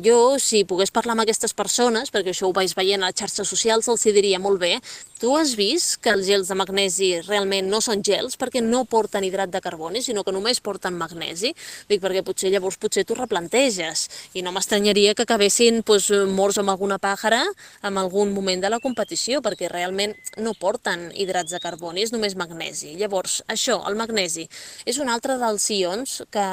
jo, 0.01 0.17
si 0.41 0.63
pogués 0.65 0.95
parlar 0.97 1.13
amb 1.13 1.27
aquestes 1.27 1.53
persones, 1.53 2.09
perquè 2.09 2.33
això 2.33 2.49
ho 2.49 2.55
vaig 2.57 2.73
veient 2.79 3.05
a 3.05 3.11
les 3.11 3.21
xarxes 3.21 3.53
socials, 3.53 3.91
els 3.93 4.09
diria 4.09 4.41
molt 4.41 4.63
bé, 4.65 4.79
tu 5.21 5.35
has 5.37 5.55
vist 5.57 5.99
que 6.05 6.13
els 6.13 6.27
gels 6.29 6.49
de 6.49 6.57
magnesi 6.57 7.11
realment 7.25 7.69
no 7.73 7.81
són 7.81 8.03
gels 8.05 8.37
perquè 8.37 8.61
no 8.61 8.83
porten 8.85 9.25
hidrat 9.25 9.53
de 9.53 9.63
carboni, 9.65 10.03
sinó 10.05 10.25
que 10.25 10.33
només 10.33 10.61
porten 10.61 10.97
magnesi? 10.97 11.55
Dic, 11.89 12.03
perquè 12.03 12.25
potser 12.25 12.53
llavors 12.53 12.77
potser 12.81 13.05
t'ho 13.05 13.17
replanteges 13.17 14.07
i 14.37 14.45
no 14.45 14.53
m'estranyaria 14.53 15.15
que 15.17 15.25
acabessin 15.25 15.83
doncs, 15.85 16.11
morts 16.33 16.61
amb 16.61 16.73
alguna 16.73 17.01
pàjara 17.01 17.43
en 17.83 17.97
algun 18.07 18.33
moment 18.35 18.63
de 18.63 18.73
la 18.73 18.81
competició, 18.81 19.43
perquè 19.45 19.69
realment 19.69 20.17
no 20.41 20.57
porten 20.57 21.11
hidrats 21.13 21.53
de 21.53 21.61
carboni, 21.61 22.07
és 22.07 22.15
només 22.15 22.39
magnesi. 22.39 22.95
Llavors, 22.97 23.43
això, 23.53 23.83
el 23.91 23.99
magnesi, 23.99 24.49
és 24.87 25.03
un 25.03 25.13
altre 25.13 25.37
dels 25.43 25.69
ions 25.77 26.23
que 26.33 26.47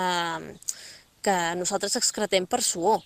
que 1.23 1.55
nosaltres 1.55 1.95
excretem 1.95 2.45
per 2.45 2.61
suor. 2.61 3.01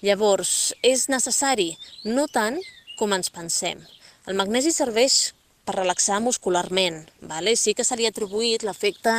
Llavors, 0.00 0.72
és 0.82 1.06
necessari? 1.12 1.74
No 2.08 2.24
tant 2.32 2.56
com 2.98 3.12
ens 3.12 3.28
pensem. 3.32 3.82
El 4.26 4.38
magnesi 4.40 4.72
serveix 4.72 5.34
per 5.70 5.78
relaxar 5.78 6.18
muscularment. 6.20 7.04
Vale? 7.20 7.54
Sí 7.56 7.74
que 7.76 7.84
se 7.84 7.94
li 7.96 8.06
ha 8.06 8.10
atribuït 8.10 8.64
l'efecte 8.66 9.12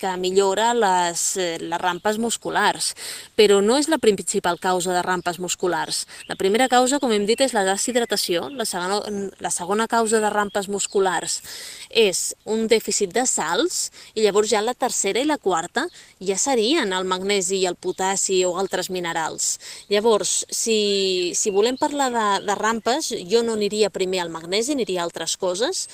que 0.00 0.12
millora 0.20 0.72
les, 0.76 1.22
eh, 1.40 1.56
les 1.62 1.80
rampes 1.80 2.18
musculars, 2.18 2.92
però 3.36 3.62
no 3.64 3.78
és 3.78 3.88
la 3.88 3.98
principal 3.98 4.58
causa 4.60 4.92
de 4.92 5.02
rampes 5.02 5.38
musculars. 5.38 6.06
La 6.28 6.36
primera 6.36 6.68
causa, 6.68 6.98
com 7.00 7.12
hem 7.12 7.24
dit, 7.24 7.40
és 7.40 7.54
la 7.54 7.64
deshidratació. 7.64 8.50
La 8.50 8.66
segona, 8.66 9.00
la 9.40 9.50
segona 9.50 9.86
causa 9.86 10.20
de 10.20 10.30
rampes 10.30 10.68
musculars 10.68 11.40
és 11.88 12.34
un 12.44 12.66
dèficit 12.68 13.12
de 13.14 13.24
sals 13.26 13.90
i 14.14 14.24
llavors 14.24 14.50
ja 14.50 14.60
la 14.60 14.74
tercera 14.74 15.20
i 15.20 15.24
la 15.24 15.38
quarta 15.38 15.86
ja 16.20 16.36
serien 16.36 16.92
el 16.92 17.06
magnesi 17.08 17.62
i 17.62 17.66
el 17.66 17.76
potassi 17.76 18.42
o 18.44 18.56
altres 18.58 18.90
minerals. 18.90 19.58
Llavors, 19.88 20.44
si, 20.50 21.32
si 21.34 21.50
volem 21.54 21.78
parlar 21.78 22.10
de, 22.12 22.26
de 22.44 22.58
rampes, 22.58 23.12
jo 23.30 23.42
no 23.46 23.54
aniria 23.54 23.90
primer 23.90 24.20
al 24.20 24.34
magnesi, 24.34 24.74
aniria 24.74 25.00
a 25.00 25.06
altres 25.06 25.36
coses, 25.40 25.85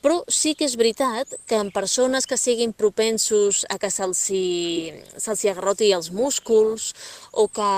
però 0.00 0.20
sí 0.30 0.54
que 0.54 0.66
és 0.68 0.76
veritat 0.78 1.32
que 1.50 1.58
en 1.58 1.72
persones 1.74 2.26
que 2.30 2.36
siguin 2.38 2.72
propensos 2.72 3.64
a 3.68 3.78
que 3.82 3.90
se'ls 3.90 4.20
se 4.22 5.50
agarroti 5.50 5.90
els 5.92 6.12
músculs 6.14 6.92
o 7.32 7.48
que, 7.50 7.70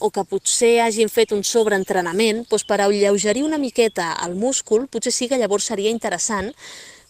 o 0.00 0.10
que 0.10 0.24
potser 0.26 0.80
hagin 0.82 1.12
fet 1.12 1.34
un 1.36 1.44
sobreentrenament, 1.46 2.42
doncs 2.50 2.66
per 2.66 2.80
alleugerir 2.82 3.44
una 3.46 3.62
miqueta 3.62 4.10
el 4.26 4.34
múscul, 4.34 4.88
potser 4.90 5.14
sí 5.14 5.30
que 5.30 5.38
llavors 5.38 5.70
seria 5.70 5.94
interessant 5.94 6.50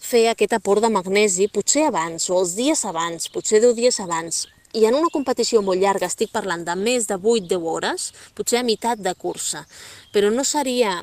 fer 0.03 0.27
aquest 0.29 0.53
aport 0.59 0.83
de 0.83 0.91
magnesi, 0.93 1.49
potser 1.49 1.87
abans, 1.89 2.29
o 2.29 2.43
els 2.43 2.57
dies 2.59 2.85
abans, 2.85 3.31
potser 3.33 3.63
10 3.63 3.79
dies 3.79 4.01
abans. 4.03 4.45
I 4.73 4.87
en 4.89 4.97
una 4.99 5.13
competició 5.13 5.61
molt 5.63 5.81
llarga, 5.81 6.09
estic 6.09 6.33
parlant 6.33 6.65
de 6.65 6.75
més 6.77 7.07
de 7.09 7.17
8-10 7.17 7.67
hores, 7.73 8.07
potser 8.37 8.61
a 8.61 8.67
meitat 8.67 9.01
de 9.01 9.13
cursa, 9.15 9.67
però 10.13 10.33
no 10.33 10.45
seria 10.49 10.99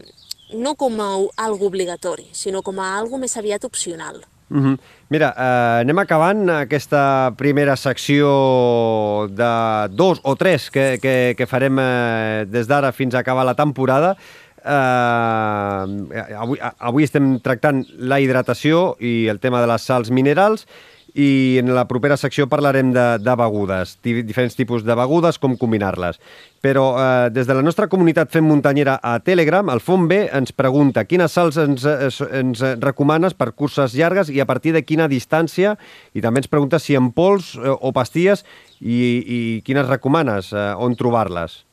no 0.53 0.75
com 0.75 0.99
a 1.01 1.09
algo 1.37 1.67
obligatori, 1.67 2.29
sinó 2.33 2.61
com 2.61 2.79
a 2.79 2.97
algo 2.97 3.17
més 3.17 3.37
aviat 3.37 3.63
opcional. 3.65 4.21
Mm 4.49 4.63
-hmm. 4.63 4.79
Mira, 5.09 5.33
eh, 5.37 5.81
anem 5.81 5.99
acabant 5.99 6.49
aquesta 6.49 7.33
primera 7.37 7.75
secció 7.75 9.27
de 9.29 9.87
dos 9.89 10.19
o 10.23 10.35
tres 10.35 10.69
que, 10.71 10.97
que, 11.01 11.35
que 11.37 11.45
farem 11.45 11.77
eh, 11.79 12.45
des 12.49 12.67
d'ara 12.67 12.91
fins 12.91 13.13
a 13.13 13.19
acabar 13.19 13.45
la 13.45 13.53
temporada. 13.55 14.17
Eh, 14.65 16.33
avui, 16.35 16.59
avui 16.79 17.03
estem 17.03 17.39
tractant 17.39 17.85
la 17.97 18.19
hidratació 18.19 18.97
i 18.99 19.27
el 19.27 19.39
tema 19.39 19.61
de 19.61 19.67
les 19.67 19.81
sals 19.81 20.09
minerals 20.09 20.67
i 21.13 21.57
en 21.59 21.71
la 21.73 21.85
propera 21.89 22.17
secció 22.17 22.47
parlarem 22.49 22.91
de, 22.93 23.05
de 23.21 23.35
begudes, 23.39 23.95
diferents 24.03 24.57
tipus 24.57 24.85
de 24.85 24.95
begudes, 24.97 25.39
com 25.41 25.57
combinar-les. 25.57 26.19
Però 26.61 26.85
eh, 26.99 27.29
des 27.33 27.47
de 27.47 27.55
la 27.55 27.63
nostra 27.65 27.87
comunitat 27.89 28.31
Fem 28.33 28.45
Muntanyera 28.45 28.99
a 29.01 29.17
Telegram, 29.23 29.71
el 29.73 29.81
Font 29.81 30.07
B 30.09 30.21
ens 30.27 30.53
pregunta 30.53 31.05
quines 31.07 31.33
sals 31.33 31.57
ens, 31.61 31.85
ens 31.85 32.63
recomanes 32.83 33.33
per 33.37 33.51
curses 33.53 33.95
llargues 33.97 34.29
i 34.29 34.41
a 34.43 34.47
partir 34.49 34.75
de 34.75 34.83
quina 34.83 35.09
distància, 35.11 35.77
i 36.13 36.21
també 36.21 36.43
ens 36.43 36.51
pregunta 36.51 36.79
si 36.79 36.97
en 36.99 37.11
pols 37.15 37.55
eh, 37.57 37.73
o 37.73 37.93
pastilles 37.95 38.45
i, 38.79 38.99
i 38.99 39.39
quines 39.65 39.87
recomanes, 39.89 40.53
eh, 40.53 40.71
on 40.77 40.95
trobar-les. 40.99 41.63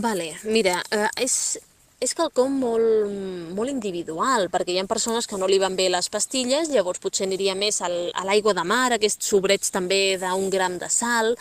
Vale, 0.00 0.32
mira, 0.48 0.78
eh, 0.90 1.08
és, 1.20 1.58
és 2.04 2.12
quelcom 2.16 2.52
molt, 2.60 3.12
molt 3.56 3.72
individual, 3.72 4.48
perquè 4.52 4.74
hi 4.74 4.80
ha 4.80 4.86
persones 4.88 5.28
que 5.28 5.38
no 5.40 5.48
li 5.48 5.58
van 5.62 5.76
bé 5.78 5.88
les 5.92 6.10
pastilles, 6.12 6.68
llavors 6.72 7.00
potser 7.00 7.24
aniria 7.26 7.56
més 7.56 7.80
al, 7.84 7.96
a 8.12 8.26
l'aigua 8.28 8.54
de 8.56 8.64
mar, 8.68 8.90
aquests 8.92 9.30
sobrets 9.32 9.72
també 9.74 10.18
d'un 10.20 10.50
gram 10.52 10.76
de 10.80 10.90
sal, 10.92 11.32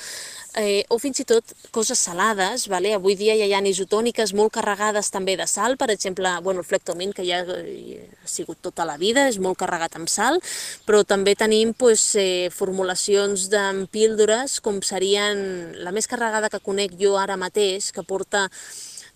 eh, 0.55 0.85
o 0.89 0.99
fins 1.01 1.19
i 1.19 1.25
tot 1.27 1.51
coses 1.75 1.99
salades, 1.99 2.67
vale? 2.71 2.93
avui 2.95 3.17
dia 3.19 3.35
ja 3.39 3.47
hi 3.49 3.55
ha 3.57 3.61
isotòniques 3.73 4.33
molt 4.37 4.53
carregades 4.55 5.11
també 5.11 5.35
de 5.39 5.47
sal, 5.49 5.75
per 5.77 5.89
exemple, 5.91 6.29
bueno, 6.45 6.63
el 6.63 6.69
flectomin, 6.69 7.11
que 7.13 7.25
ja 7.27 7.41
ha 7.43 8.29
sigut 8.29 8.61
tota 8.61 8.85
la 8.85 8.97
vida, 9.01 9.27
és 9.27 9.39
molt 9.39 9.59
carregat 9.59 9.97
amb 9.99 10.11
sal, 10.11 10.39
però 10.87 11.03
també 11.03 11.35
tenim 11.35 11.73
pues, 11.73 12.13
eh, 12.15 12.49
formulacions 12.53 13.49
de 13.51 13.65
píldores 13.91 14.59
com 14.63 14.81
serien 14.81 15.73
la 15.83 15.91
més 15.91 16.07
carregada 16.07 16.49
que 16.49 16.63
conec 16.63 16.95
jo 16.99 17.17
ara 17.19 17.37
mateix, 17.37 17.91
que 17.91 18.07
porta 18.07 18.47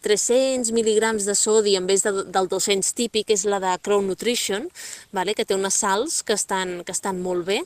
300 0.05 0.71
mil·ligrams 0.75 1.25
de 1.27 1.35
sodi 1.35 1.75
en 1.79 1.87
vez 1.89 2.03
de, 2.05 2.11
del 2.33 2.49
200 2.51 2.93
típic, 2.97 3.31
és 3.33 3.45
la 3.49 3.59
de 3.63 3.73
Crow 3.83 4.01
Nutrition, 4.05 4.67
vale? 5.15 5.35
que 5.37 5.45
té 5.45 5.57
unes 5.57 5.77
sals 5.81 6.21
que 6.23 6.37
estan, 6.37 6.81
que 6.85 6.95
estan 6.95 7.21
molt 7.21 7.47
bé. 7.47 7.61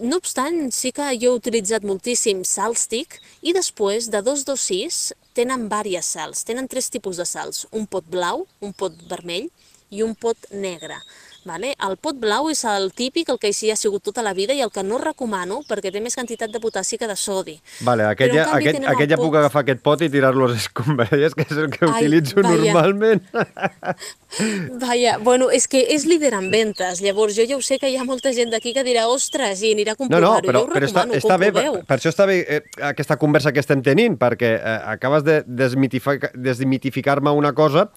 No 0.00 0.16
obstant, 0.16 0.70
sí 0.72 0.90
que 0.96 1.10
jo 1.20 1.34
he 1.34 1.40
utilitzat 1.40 1.84
moltíssim 1.84 2.46
salstic 2.48 3.18
i 3.42 3.52
després 3.52 4.08
de 4.12 4.22
226 4.24 5.12
tenen 5.36 5.68
diverses 5.68 6.14
sals, 6.16 6.46
tenen 6.48 6.68
tres 6.68 6.88
tipus 6.92 7.20
de 7.20 7.26
sals, 7.28 7.66
un 7.72 7.86
pot 7.86 8.06
blau, 8.08 8.46
un 8.60 8.72
pot 8.72 8.96
vermell 9.10 9.50
i 9.92 10.02
un 10.02 10.16
pot 10.16 10.48
negre. 10.50 10.96
Vale? 11.44 11.72
El 11.82 11.96
pot 11.98 12.18
blau 12.22 12.46
és 12.52 12.60
el 12.70 12.92
típic, 12.94 13.32
el 13.32 13.38
que 13.42 13.50
així 13.50 13.72
ha 13.72 13.76
sigut 13.78 14.04
tota 14.06 14.22
la 14.22 14.30
vida 14.36 14.54
i 14.54 14.60
el 14.62 14.70
que 14.70 14.84
no 14.86 15.00
recomano 15.02 15.60
perquè 15.66 15.90
té 15.90 16.02
més 16.02 16.14
quantitat 16.14 16.52
de 16.54 16.60
potassi 16.62 16.98
que 17.00 17.08
de 17.10 17.16
sodi. 17.18 17.56
Vale, 17.82 18.06
aquell, 18.06 18.34
ja, 18.36 18.46
aquell, 18.54 18.78
aquell 18.86 19.10
ja 19.10 19.18
pot... 19.18 19.26
puc 19.26 19.38
agafar 19.40 19.64
aquest 19.64 19.82
pot 19.82 20.04
i 20.06 20.10
tirar-lo 20.12 20.46
a 20.46 20.52
les 20.52 20.68
escombraries, 20.68 21.34
que 21.34 21.46
és 21.48 21.58
el 21.58 21.70
que 21.74 21.88
Ai, 21.88 21.96
utilitzo 21.96 22.38
vaya. 22.38 22.60
normalment. 22.62 23.26
Vaja, 24.80 25.18
bueno, 25.20 25.50
és 25.52 25.66
que 25.68 25.82
és 25.92 26.06
líder 26.08 26.32
en 26.38 26.46
ventes, 26.52 27.02
llavors 27.04 27.34
jo 27.36 27.44
ja 27.48 27.58
ho 27.58 27.60
sé 27.64 27.76
que 27.82 27.90
hi 27.92 27.98
ha 28.00 28.06
molta 28.08 28.32
gent 28.32 28.54
d'aquí 28.54 28.72
que 28.72 28.86
dirà 28.86 29.04
ostres, 29.10 29.60
i 29.60 29.74
anirà 29.74 29.92
a 29.92 29.98
comprovar-ho. 29.98 30.38
No, 30.38 30.40
no, 30.40 30.46
però, 30.46 30.62
jo 30.64 30.72
però 30.72 30.88
està, 30.88 31.04
està 31.18 31.36
bé, 31.42 31.50
per, 31.52 31.66
per 31.88 31.98
això 31.98 32.12
està 32.14 32.24
bé 32.30 32.38
eh, 32.46 32.62
aquesta 32.92 33.18
conversa 33.20 33.52
que 33.52 33.60
estem 33.60 33.82
tenint, 33.84 34.16
perquè 34.20 34.54
eh, 34.56 34.78
acabes 34.94 35.26
de 35.26 35.42
desmitificar-me 35.46 37.34
una 37.36 37.52
cosa 37.52 37.90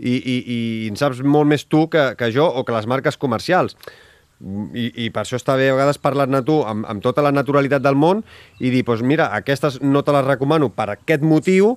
i, 0.00 0.16
i, 0.16 0.36
i 0.54 0.58
en 0.88 0.96
saps 0.96 1.20
molt 1.22 1.48
més 1.50 1.66
tu 1.68 1.84
que, 1.92 2.14
que 2.16 2.30
jo 2.32 2.46
o 2.48 2.64
que 2.64 2.74
les 2.74 2.88
marques 2.90 3.20
comercials. 3.20 3.76
I, 4.40 4.86
i 5.04 5.10
per 5.12 5.26
això 5.26 5.36
està 5.36 5.52
bé 5.60 5.68
a 5.68 5.76
vegades 5.76 6.00
parlar-ne 6.00 6.40
tu 6.46 6.62
amb, 6.64 6.86
amb 6.88 7.04
tota 7.04 7.20
la 7.20 7.32
naturalitat 7.34 7.84
del 7.84 7.98
món 8.00 8.22
i 8.58 8.70
dir, 8.72 8.86
doncs 8.88 9.04
mira, 9.04 9.28
aquestes 9.36 9.82
no 9.84 10.00
te 10.00 10.14
les 10.16 10.24
recomano 10.24 10.70
per 10.72 10.88
aquest 10.94 11.26
motiu 11.26 11.74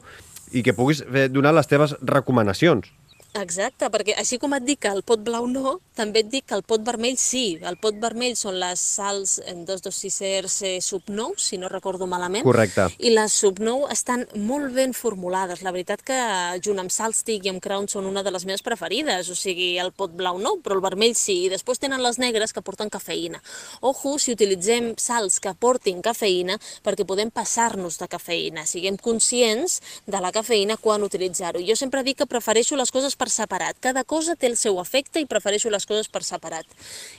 i 0.56 0.64
que 0.64 0.76
puguis 0.78 1.04
donar 1.34 1.52
les 1.58 1.68
teves 1.68 1.98
recomanacions. 2.00 2.88
Exacte, 3.34 3.88
perquè 3.90 4.14
així 4.22 4.38
com 4.38 4.54
et 4.54 4.62
dic 4.66 4.84
que 4.86 4.92
el 4.94 5.02
pot 5.02 5.22
blau 5.26 5.48
no, 5.50 5.80
també 5.98 6.22
et 6.22 6.30
dic 6.30 6.46
que 6.50 6.56
el 6.58 6.62
pot 6.66 6.84
vermell 6.86 7.16
sí. 7.18 7.58
El 7.66 7.80
pot 7.82 7.98
vermell 8.02 8.36
són 8.38 8.60
les 8.62 8.82
sals 8.82 9.40
en 9.50 9.64
226ers 9.66 10.58
eh, 10.70 10.74
sub 10.86 11.10
9, 11.10 11.42
si 11.42 11.58
no 11.58 11.70
recordo 11.72 12.06
malament. 12.10 12.46
Correcte. 12.46 12.88
I 13.02 13.14
les 13.14 13.34
sub 13.34 13.58
9 13.62 13.90
estan 13.94 14.28
molt 14.38 14.70
ben 14.76 14.94
formulades. 14.94 15.64
La 15.66 15.74
veritat 15.74 16.04
que 16.06 16.18
junt 16.66 16.82
amb 16.84 16.94
Salstic 16.94 17.48
i 17.48 17.54
amb 17.54 17.62
Crown 17.64 17.90
són 17.90 18.06
una 18.10 18.22
de 18.26 18.34
les 18.34 18.46
meves 18.46 18.66
preferides. 18.66 19.32
O 19.34 19.38
sigui, 19.38 19.72
el 19.82 19.90
pot 19.98 20.14
blau 20.14 20.38
no, 20.42 20.56
però 20.62 20.78
el 20.78 20.86
vermell 20.86 21.18
sí. 21.18 21.40
I 21.48 21.52
després 21.54 21.82
tenen 21.82 22.06
les 22.06 22.22
negres 22.22 22.54
que 22.54 22.62
porten 22.66 22.94
cafeïna. 22.94 23.42
Ojo, 23.82 24.16
si 24.22 24.38
utilitzem 24.38 24.94
sals 25.02 25.40
que 25.42 25.56
portin 25.58 26.06
cafeïna, 26.06 26.60
perquè 26.86 27.06
podem 27.10 27.34
passar-nos 27.34 27.98
de 27.98 28.10
cafeïna. 28.14 28.68
Siguem 28.70 29.02
conscients 29.02 29.80
de 30.06 30.22
la 30.22 30.34
cafeïna 30.34 30.78
quan 30.78 31.06
utilitzar-ho. 31.06 31.66
Jo 31.66 31.78
sempre 31.78 32.06
dic 32.06 32.22
que 32.22 32.30
prefereixo 32.30 32.78
les 32.78 32.94
coses 32.94 33.18
per 33.24 33.32
separat. 33.32 33.80
Cada 33.80 34.04
cosa 34.04 34.36
té 34.36 34.50
el 34.52 34.58
seu 34.60 34.80
efecte 34.84 35.22
i 35.24 35.30
prefereixo 35.30 35.72
les 35.72 35.88
coses 35.88 36.12
per 36.12 36.24
separat. 36.28 36.68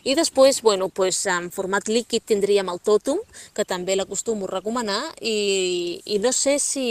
I 0.04 0.16
després, 0.18 0.60
bueno, 0.62 0.90
pues, 0.92 1.24
en 1.30 1.48
format 1.54 1.88
líquid 1.88 2.26
tindríem 2.28 2.68
el 2.68 2.82
Totum, 2.84 3.22
que 3.56 3.64
també 3.64 3.96
l'acostumo 3.96 4.48
a 4.48 4.54
recomanar, 4.58 5.00
i, 5.20 6.02
i 6.04 6.20
no 6.20 6.34
sé 6.36 6.58
si 6.60 6.86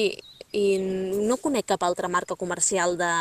i 0.54 0.78
no 1.28 1.38
conec 1.42 1.66
cap 1.74 1.84
altra 1.84 2.08
marca 2.08 2.38
comercial 2.38 2.96
de, 2.98 3.12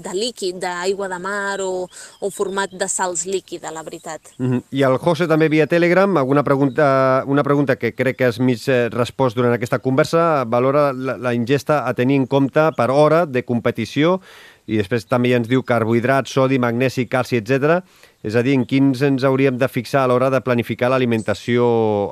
de 0.00 0.14
líquid, 0.16 0.56
d'aigua 0.62 1.10
de 1.12 1.18
mar 1.20 1.60
o, 1.60 1.84
o 2.20 2.30
format 2.32 2.72
de 2.72 2.88
sals 2.88 3.26
líquida, 3.28 3.70
la 3.70 3.84
veritat. 3.84 4.32
Mm 4.38 4.50
-hmm. 4.50 4.62
I 4.70 4.82
el 4.82 4.98
José 4.98 5.28
també 5.28 5.48
via 5.48 5.66
Telegram, 5.66 6.16
alguna 6.16 6.42
pregunta, 6.42 7.22
una 7.26 7.42
pregunta 7.42 7.76
que 7.76 7.94
crec 7.94 8.16
que 8.16 8.24
has 8.24 8.40
mig 8.40 8.68
eh, 8.68 8.88
respost 8.88 9.36
durant 9.36 9.52
aquesta 9.52 9.78
conversa, 9.78 10.44
valora 10.44 10.92
la, 10.92 11.16
la 11.16 11.34
ingesta 11.34 11.86
a 11.86 11.94
tenir 11.94 12.16
en 12.16 12.26
compte 12.26 12.72
per 12.76 12.90
hora 12.90 13.26
de 13.26 13.44
competició 13.44 14.20
i 14.66 14.78
després 14.80 15.04
també 15.04 15.34
ens 15.36 15.48
diu 15.48 15.62
carbohidrats, 15.62 16.32
sodi, 16.32 16.58
magnesi, 16.58 17.06
calci, 17.06 17.36
etc. 17.36 17.82
És 18.24 18.34
a 18.34 18.42
dir, 18.42 18.54
en 18.54 18.64
quins 18.64 19.02
ens 19.04 19.24
hauríem 19.24 19.58
de 19.60 19.68
fixar 19.68 20.04
a 20.04 20.08
l'hora 20.08 20.30
de 20.32 20.40
planificar 20.40 20.88
l'alimentació 20.90 21.66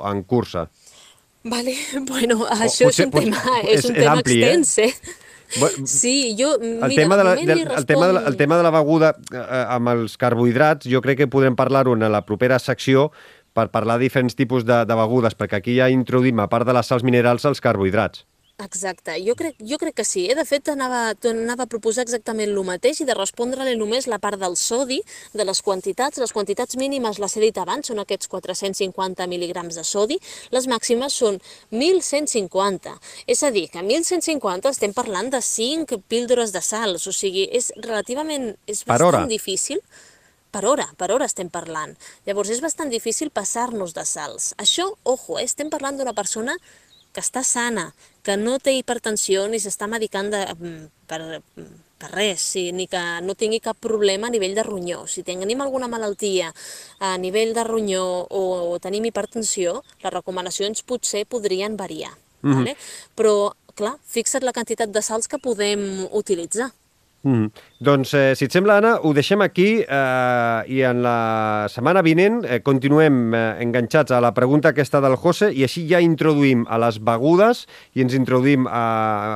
en 0.05 0.23
cursa? 0.23 0.67
Vale, 1.43 1.75
bueno, 2.09 2.45
això 2.47 2.87
potser, 2.87 3.05
és 3.05 3.05
un 3.05 3.11
tema, 3.11 3.43
és, 3.63 3.77
és 3.77 3.89
un 3.89 3.99
tema 3.99 4.17
ampli, 4.17 4.39
eh? 4.39 4.49
extens, 4.53 4.73
eh? 4.79 5.13
eh? 5.67 5.85
Sí, 5.89 6.15
jo, 6.39 6.55
mira, 6.61 6.87
el 6.87 6.95
tema 6.95 7.17
de 7.19 7.23
la, 7.27 7.35
de, 7.35 7.57
el, 7.61 7.85
tema 7.85 8.07
de 8.07 8.17
la, 8.17 8.25
el 8.31 8.37
tema 8.39 8.57
de 8.57 8.63
la 8.63 8.71
beguda 8.73 9.13
eh, 9.33 9.63
amb 9.75 9.91
els 9.93 10.17
carbohidrats, 10.17 10.87
jo 10.89 11.03
crec 11.03 11.23
que 11.23 11.31
podrem 11.31 11.57
parlar-ho 11.59 11.97
en 11.97 12.07
la 12.11 12.23
propera 12.25 12.59
secció 12.63 13.11
per 13.53 13.67
parlar 13.75 13.99
de 13.99 14.07
diferents 14.07 14.35
tipus 14.35 14.65
de, 14.65 14.81
de 14.87 14.95
begudes, 14.97 15.35
perquè 15.37 15.59
aquí 15.59 15.75
ja 15.77 15.91
introduïm, 15.93 16.39
a 16.41 16.49
part 16.49 16.65
de 16.65 16.73
les 16.73 16.87
sals 16.89 17.03
minerals, 17.05 17.45
els 17.45 17.61
carbohidrats. 17.61 18.23
Exacte, 18.61 19.15
jo 19.25 19.33
crec, 19.33 19.55
jo 19.65 19.79
crec 19.81 19.95
que 19.97 20.03
sí. 20.05 20.27
Eh? 20.29 20.35
De 20.37 20.43
fet, 20.45 20.67
anava, 20.69 21.15
anava 21.25 21.65
a 21.65 21.69
proposar 21.69 22.03
exactament 22.05 22.51
el 22.51 22.59
mateix 22.63 22.99
i 23.01 23.07
de 23.09 23.15
respondre-li 23.17 23.73
només 23.79 24.05
la 24.07 24.19
part 24.21 24.37
del 24.39 24.53
sodi, 24.55 24.99
de 25.33 25.43
les 25.43 25.61
quantitats. 25.65 26.21
Les 26.21 26.31
quantitats 26.31 26.77
mínimes, 26.77 27.17
les 27.19 27.35
he 27.35 27.41
dit 27.41 27.57
abans, 27.57 27.89
són 27.89 28.03
aquests 28.03 28.29
450 28.29 29.25
mil·ligrams 29.31 29.79
de 29.79 29.83
sodi. 29.83 30.19
Les 30.53 30.69
màximes 30.69 31.17
són 31.17 31.41
1.150. 31.71 32.93
És 33.25 33.41
a 33.41 33.49
dir, 33.51 33.65
que 33.73 33.81
1.150 33.81 34.69
estem 34.69 34.93
parlant 34.93 35.33
de 35.33 35.41
5 35.41 36.03
píldores 36.07 36.53
de 36.53 36.61
sals. 36.61 37.09
O 37.09 37.15
sigui, 37.15 37.49
és 37.49 37.73
relativament... 37.81 38.51
És 38.69 38.85
bastant 38.85 39.09
hora. 39.09 39.25
difícil 39.27 39.81
per 40.53 40.67
hora, 40.69 40.85
per 41.01 41.09
hora 41.09 41.25
estem 41.25 41.49
parlant. 41.49 41.97
Llavors 42.29 42.53
és 42.53 42.61
bastant 42.61 42.93
difícil 42.93 43.33
passar-nos 43.33 43.97
de 43.97 44.05
sals. 44.05 44.53
Això, 44.61 44.91
ojo, 45.03 45.39
eh? 45.41 45.47
estem 45.49 45.73
parlant 45.73 45.97
d'una 45.97 46.13
persona 46.13 46.53
que 47.13 47.21
està 47.21 47.41
sana, 47.45 47.91
que 48.23 48.37
no 48.39 48.57
té 48.63 48.73
hipertensió 48.77 49.47
ni 49.51 49.59
s'està 49.59 49.87
medicant 49.91 50.31
de, 50.31 50.41
mm, 50.55 50.85
per, 51.07 51.41
per 51.99 52.11
res, 52.11 52.41
sí, 52.41 52.71
ni 52.71 52.87
que 52.87 53.01
no 53.21 53.35
tingui 53.35 53.59
cap 53.63 53.77
problema 53.79 54.27
a 54.27 54.33
nivell 54.33 54.55
de 54.55 54.63
ronyó. 54.63 55.03
Si 55.07 55.23
tenim 55.27 55.61
alguna 55.61 55.89
malaltia 55.91 56.53
a 56.99 57.17
nivell 57.17 57.53
de 57.53 57.63
ronyó 57.67 58.05
o, 58.23 58.43
o 58.71 58.79
tenim 58.79 59.05
hipertensió, 59.05 59.81
les 60.03 60.13
recomanacions 60.13 60.83
potser 60.87 61.25
podrien 61.25 61.77
variar. 61.77 62.15
Mm 62.41 62.51
-hmm. 62.51 62.55
vale? 62.55 62.77
Però, 63.15 63.53
clar, 63.75 63.97
fixa't 64.03 64.43
la 64.43 64.53
quantitat 64.53 64.89
de 64.89 65.01
sals 65.01 65.27
que 65.27 65.37
podem 65.37 66.07
utilitzar. 66.11 66.71
Mm. 67.23 67.51
Doncs, 67.79 68.13
eh, 68.19 68.33
si 68.35 68.43
et 68.49 68.51
sembla, 68.51 68.77
Anna, 68.81 68.97
ho 68.99 69.13
deixem 69.15 69.39
aquí 69.45 69.67
eh, 69.79 70.59
i 70.67 70.81
en 70.83 70.99
la 71.05 71.67
setmana 71.71 72.01
vinent 72.03 72.41
eh, 72.43 72.57
continuem 72.59 73.31
eh, 73.31 73.43
enganxats 73.63 74.11
a 74.11 74.19
la 74.23 74.33
pregunta 74.35 74.73
aquesta 74.73 74.99
del 75.03 75.15
José 75.15 75.53
i 75.55 75.63
així 75.63 75.85
ja 75.87 76.01
introduïm 76.03 76.65
a 76.67 76.81
les 76.83 76.99
begudes 76.99 77.63
i 77.95 78.03
ens 78.03 78.15
introduïm 78.17 78.67
a, 78.67 78.83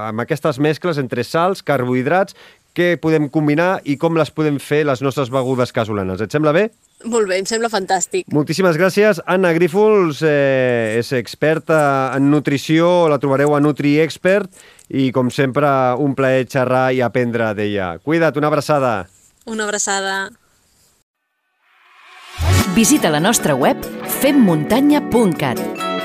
amb 0.09 0.23
aquestes 0.23 0.59
mescles 0.59 0.99
entre 0.99 1.23
sals, 1.23 1.63
carbohidrats, 1.63 2.35
què 2.77 2.93
podem 3.01 3.27
combinar 3.33 3.79
i 3.89 3.97
com 3.97 4.17
les 4.17 4.29
podem 4.29 4.59
fer 4.61 4.83
les 4.85 5.01
nostres 5.01 5.31
begudes 5.33 5.73
casolanes. 5.73 6.21
Et 6.21 6.33
sembla 6.33 6.53
bé? 6.53 6.67
Molt 7.05 7.29
bé, 7.29 7.37
em 7.41 7.45
sembla 7.49 7.69
fantàstic. 7.73 8.25
Moltíssimes 8.33 8.77
gràcies. 8.77 9.21
Anna 9.29 9.51
Grífols 9.57 10.23
eh, 10.25 10.97
és 10.97 11.11
experta 11.17 11.79
en 12.15 12.31
nutrició, 12.31 13.07
la 13.11 13.19
trobareu 13.21 13.53
a 13.53 13.61
NutriExpert 13.61 14.49
i, 14.89 15.11
com 15.13 15.29
sempre, 15.33 15.69
un 16.01 16.15
plaer 16.17 16.47
xerrar 16.49 16.89
i 16.93 17.03
aprendre 17.05 17.53
d'ella. 17.57 17.95
Cuida't, 18.05 18.37
una 18.37 18.49
abraçada. 18.53 18.93
Una 19.45 19.65
abraçada. 19.65 20.29
Visita 22.77 23.09
la 23.09 23.21
nostra 23.21 23.55
web 23.57 23.81
femmuntanya.cat 24.21 25.96